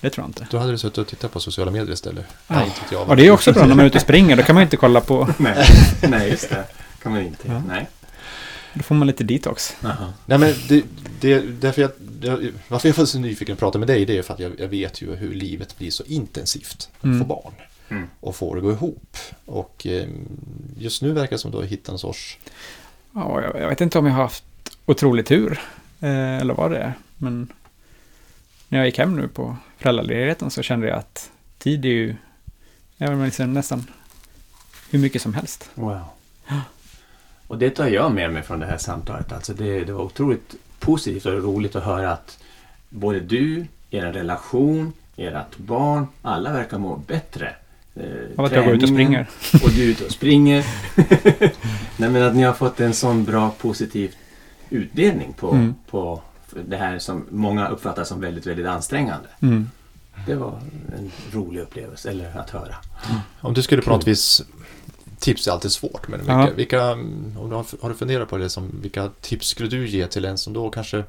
[0.00, 0.46] Det tror jag inte.
[0.50, 2.24] Då hade du suttit och tittat på sociala medier istället.
[2.46, 2.54] Ja.
[2.54, 3.08] Nej, inte jag.
[3.08, 4.36] Och det är också bra när man är ute och springer.
[4.36, 5.28] Då kan man inte kolla på...
[5.38, 5.66] Nej.
[6.08, 6.64] Nej, just det.
[7.02, 7.48] kan man inte.
[7.48, 7.62] Ja.
[7.68, 7.88] Nej.
[8.74, 9.76] Då får man lite detox.
[9.84, 10.12] Aha.
[10.26, 10.84] Nej, men det,
[11.20, 14.22] det, därför jag, jag, varför jag var så nyfiken att prata med dig, det är
[14.22, 17.18] för att jag, jag vet ju hur livet blir så intensivt att Mm.
[17.18, 17.52] få barn.
[17.88, 18.08] Mm.
[18.20, 19.16] Och få det att gå ihop.
[19.44, 20.08] Och eh,
[20.78, 22.38] just nu verkar det som att du har hittat en sorts...
[23.14, 24.44] Ja, jag, jag vet inte om jag har haft
[24.86, 25.60] otrolig tur.
[26.00, 26.92] Eh, eller vad det är.
[27.16, 27.52] Men
[28.68, 32.16] när jag gick hem nu på föräldraledigheten så kände jag att tid är ju
[32.96, 33.86] ja, men liksom nästan
[34.90, 35.70] hur mycket som helst.
[35.74, 36.00] Wow.
[37.46, 39.32] Och det tar jag med mig från det här samtalet.
[39.32, 42.38] Alltså det, det var otroligt positivt och roligt att höra att
[42.88, 47.54] både du, er relation, ert barn, alla verkar må bättre.
[47.94, 48.02] Eh,
[48.36, 49.26] Av att jag går ut och springer.
[49.64, 50.64] Och du är ute och springer.
[51.96, 54.14] Nej men att ni har fått en sån bra positiv
[54.70, 55.74] utdelning på, Mm.
[55.90, 56.22] på
[56.68, 59.28] det här som många uppfattar som väldigt, väldigt ansträngande.
[59.42, 59.70] Mm.
[60.26, 60.60] Det var
[60.98, 62.74] en rolig upplevelse, eller att höra.
[63.40, 64.42] Om du skulle på något vis...
[65.18, 66.50] Tips är alltid svårt, men vilka, Ja.
[66.56, 70.06] vilka om du har, har du funderat på det, som, vilka tips skulle du ge
[70.06, 71.04] till en som då kanske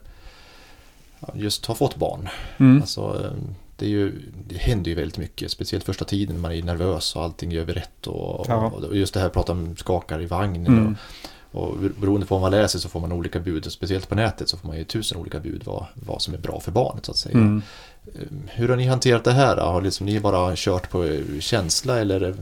[1.34, 2.30] just har fått barn?
[2.58, 2.82] Mm.
[2.82, 3.34] Alltså,
[3.76, 7.16] det, är ju, det händer ju väldigt mycket, speciellt första tiden när man är nervös
[7.16, 8.08] och allting gör vi rätt.
[8.08, 8.56] Och, Ja.
[8.68, 10.68] och just det här att prata om skakar i vagnen.
[10.68, 10.88] Mm.
[10.88, 10.94] Och,
[11.52, 13.66] och beroende på vad man läser så får man olika bud.
[13.66, 16.38] Och speciellt på nätet så får man ju tusen olika bud vad, vad som är
[16.38, 17.38] bra för barnet så att säga.
[17.38, 17.62] Mm.
[18.16, 19.58] Eh, Hur har ni hanterat det här?
[19.58, 22.36] Har liksom ni bara kört på eh, känsla eller?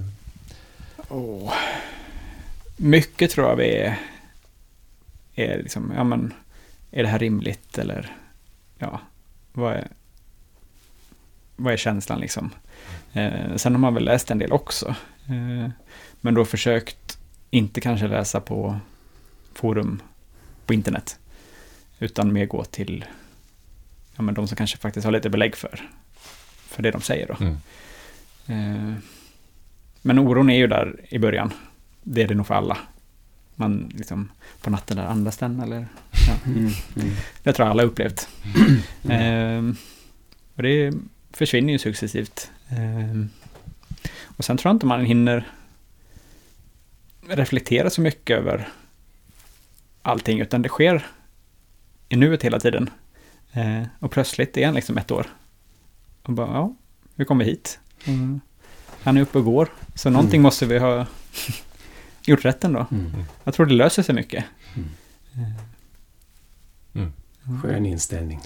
[1.09, 1.53] Åh.
[2.77, 3.99] Mycket tror jag vi är,
[5.35, 6.33] är liksom, ja men,
[6.91, 8.15] är det här rimligt eller,
[8.77, 9.01] ja,
[9.53, 9.87] vad är,
[11.55, 12.51] vad är känslan liksom?
[13.13, 14.95] Eh, sen har man väl läst en del också,
[15.27, 15.69] eh,
[16.21, 17.17] men då försökt
[17.49, 18.79] inte kanske läsa på
[19.57, 20.01] forum
[20.65, 21.19] på internet,
[21.99, 23.05] utan mer gå till,
[24.15, 25.89] ja men de som kanske faktiskt har lite belägg för,
[26.67, 27.45] för det de säger då.
[27.45, 27.57] Mm.
[28.47, 28.93] Eh,
[30.01, 31.53] Men oron är ju där i början.
[32.03, 32.77] Det är det nog för alla.
[33.55, 34.31] Man liksom
[34.61, 35.87] på natten där andas den eller?
[36.27, 36.33] Ja.
[36.45, 36.71] Mm.
[36.95, 37.09] Mm.
[37.43, 38.29] Det tror jag alla har upplevt.
[39.09, 39.63] Eh,
[40.55, 40.93] och det
[41.31, 42.51] försvinner ju successivt.
[42.69, 43.25] Eh,
[44.37, 45.47] och sen tror jag inte man hinner
[47.27, 48.69] reflektera så mycket över
[50.07, 51.05] allting, utan det sker
[52.09, 52.89] i nuet hela tiden.
[53.51, 55.27] Eh, och plötsligt är han liksom ett år.
[56.23, 56.75] Och bara, ja,
[57.15, 57.79] hur kom vi hit?
[58.05, 58.41] Mm.
[59.03, 60.43] Han är uppe och går, så någonting Mm.
[60.43, 61.05] måste vi ha
[62.25, 62.85] gjort rätt ändå.
[62.91, 63.11] Mm.
[63.43, 64.45] Jag tror det löser sig mycket.
[64.75, 64.89] Mm.
[65.35, 65.51] Eh,
[66.93, 67.61] Mm.
[67.61, 68.39] Skön inställning.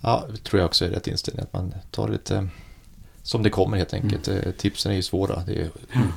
[0.00, 1.42] Ja, det tror jag också är rätt inställning.
[1.44, 2.48] Att man tar lite
[3.26, 4.28] som det kommer helt enkelt.
[4.28, 5.34] Eh, Tipsen är ju svåra.
[5.34, 5.70] Är,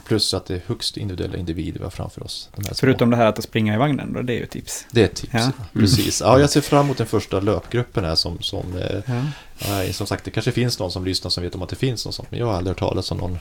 [0.08, 2.50] plus att det är högst individuella individer vi har framför oss.
[2.56, 2.76] De.
[2.76, 4.86] Förutom det här att springa i vagnen, då, det är ju ett tips.
[4.92, 5.34] Det är ett tips.
[5.34, 5.52] Ja.
[5.74, 6.22] Precis.
[6.22, 9.84] Ja, jag ser fram emot den första löpgruppen här som, som eh, Ja.
[9.84, 12.06] ja, som sagt, det kanske finns någon som lyssnar som vet om att det finns
[12.06, 12.32] något sånt.
[12.32, 13.40] Men jag har aldrig hört talas om någon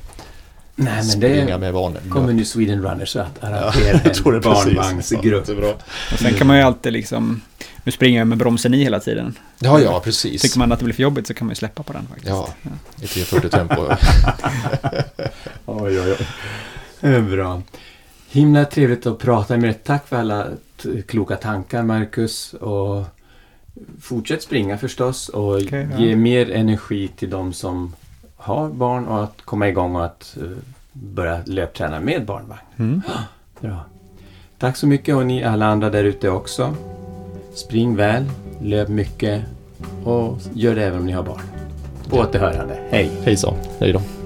[0.81, 1.99] Nej, men springa det med barn.
[2.11, 5.83] kommer nu Sweden Runners att arrangera tror en barnvagnsgrupp.
[6.12, 7.41] Och sen kan man ju alltid liksom,
[7.85, 9.39] nu springer jag med bromsen i hela tiden.
[9.59, 10.43] Ja, ja, precis.
[10.43, 12.29] Tycker man att det blir för jobbigt så kan man ju släppa på den faktiskt.
[12.29, 12.49] Ja.
[13.03, 13.74] I 340 tempo.
[15.66, 16.26] Oj, oj, oj.
[17.01, 17.62] Det är Bra.
[18.31, 19.81] Himla trevligt att prata med dig.
[19.85, 20.47] Tack för alla
[21.07, 22.55] kloka tankar, Marcus.
[22.55, 23.05] Och
[24.01, 25.99] fortsätt springa förstås och ja.
[25.99, 27.95] ge mer energi till de som
[28.49, 30.51] har barn och att komma igång och att eh,
[30.92, 32.61] börja löpträna med barnvagn.
[32.76, 33.03] Mm.
[33.61, 33.76] Bra.
[34.59, 36.74] Tack så mycket och ni alla andra där ute också.
[37.55, 38.24] Spring väl,
[38.62, 39.42] löp mycket
[40.05, 41.42] och gör det även om ni har barn.
[42.11, 42.78] På återhörande.
[42.90, 43.11] Hej!
[43.24, 43.55] Hejsan.
[43.80, 44.18] Hej då.